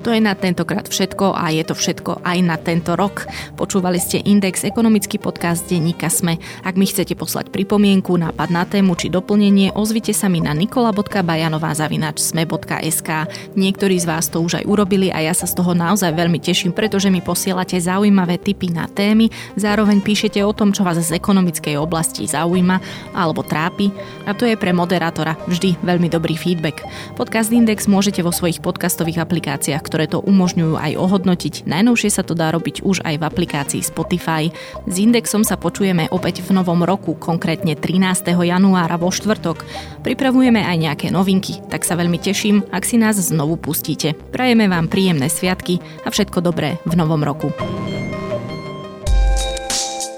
To 0.00 0.16
je 0.16 0.24
na 0.24 0.32
tentokrát 0.32 0.88
všetko 0.88 1.36
a 1.36 1.52
je 1.52 1.60
to 1.60 1.76
všetko 1.76 2.24
aj 2.24 2.40
na 2.40 2.56
tento 2.56 2.96
rok. 2.96 3.28
Počúvali 3.60 4.00
ste 4.00 4.24
Index, 4.24 4.64
ekonomický 4.64 5.20
podcast 5.20 5.68
denníka 5.68 6.08
Sme. 6.08 6.40
Ak 6.64 6.80
mi 6.80 6.88
chcete 6.88 7.12
poslať 7.12 7.52
pripomienku, 7.52 8.16
nápad 8.16 8.48
na 8.48 8.64
tému 8.64 8.96
či 8.96 9.12
doplnenie, 9.12 9.76
ozvite 9.76 10.16
sa 10.16 10.32
mi 10.32 10.40
na 10.40 10.56
nikola.bajanová.sme.sk. 10.56 13.10
Niektorí 13.60 14.00
z 14.00 14.08
vás 14.08 14.32
to 14.32 14.40
už 14.40 14.64
aj 14.64 14.66
urobili 14.72 15.12
a 15.12 15.20
ja 15.20 15.36
sa 15.36 15.44
z 15.44 15.60
toho 15.60 15.76
naozaj 15.76 16.16
veľmi 16.16 16.40
teším, 16.40 16.72
pretože 16.72 17.12
mi 17.12 17.20
posielate 17.20 17.76
zaujímavé 17.76 18.40
tipy 18.40 18.72
na 18.72 18.88
témy, 18.88 19.28
zároveň 19.60 20.00
píšete 20.00 20.40
o 20.40 20.56
tom, 20.56 20.72
čo 20.72 20.80
vás 20.80 20.96
z 20.96 21.12
ekonomickej 21.12 21.76
oblasti 21.76 22.24
zaujíma 22.24 22.80
alebo 23.12 23.44
trápi 23.44 23.92
a 24.24 24.32
to 24.32 24.48
je 24.48 24.56
pre 24.56 24.72
moderátora 24.72 25.36
vždy 25.44 25.76
veľmi 25.84 26.08
dobrý 26.08 26.40
feedback. 26.40 26.88
Podcast 27.20 27.52
Index 27.52 27.84
môžete 27.84 28.24
vo 28.24 28.32
svojich 28.32 28.64
podcastových 28.64 29.28
aplikáciách 29.28 29.89
ktoré 29.90 30.06
to 30.06 30.22
umožňujú 30.22 30.78
aj 30.78 30.94
ohodnotiť. 30.94 31.66
Najnovšie 31.66 32.14
sa 32.14 32.22
to 32.22 32.38
dá 32.38 32.54
robiť 32.54 32.86
už 32.86 33.02
aj 33.02 33.18
v 33.18 33.26
aplikácii 33.26 33.82
Spotify. 33.82 34.54
S 34.86 34.94
Indexom 35.02 35.42
sa 35.42 35.58
počujeme 35.58 36.06
opäť 36.14 36.46
v 36.46 36.54
novom 36.54 36.86
roku, 36.86 37.18
konkrétne 37.18 37.74
13. 37.74 38.30
januára 38.30 38.94
vo 38.94 39.10
štvrtok. 39.10 39.66
Pripravujeme 40.06 40.62
aj 40.62 40.76
nejaké 40.78 41.06
novinky, 41.10 41.58
tak 41.66 41.82
sa 41.82 41.98
veľmi 41.98 42.22
teším, 42.22 42.62
ak 42.70 42.86
si 42.86 43.02
nás 43.02 43.18
znovu 43.18 43.58
pustíte. 43.58 44.14
Prajeme 44.30 44.70
vám 44.70 44.86
príjemné 44.86 45.26
sviatky 45.26 45.82
a 46.06 46.14
všetko 46.14 46.38
dobré 46.38 46.78
v 46.86 46.94
novom 46.94 47.26
roku. 47.26 47.50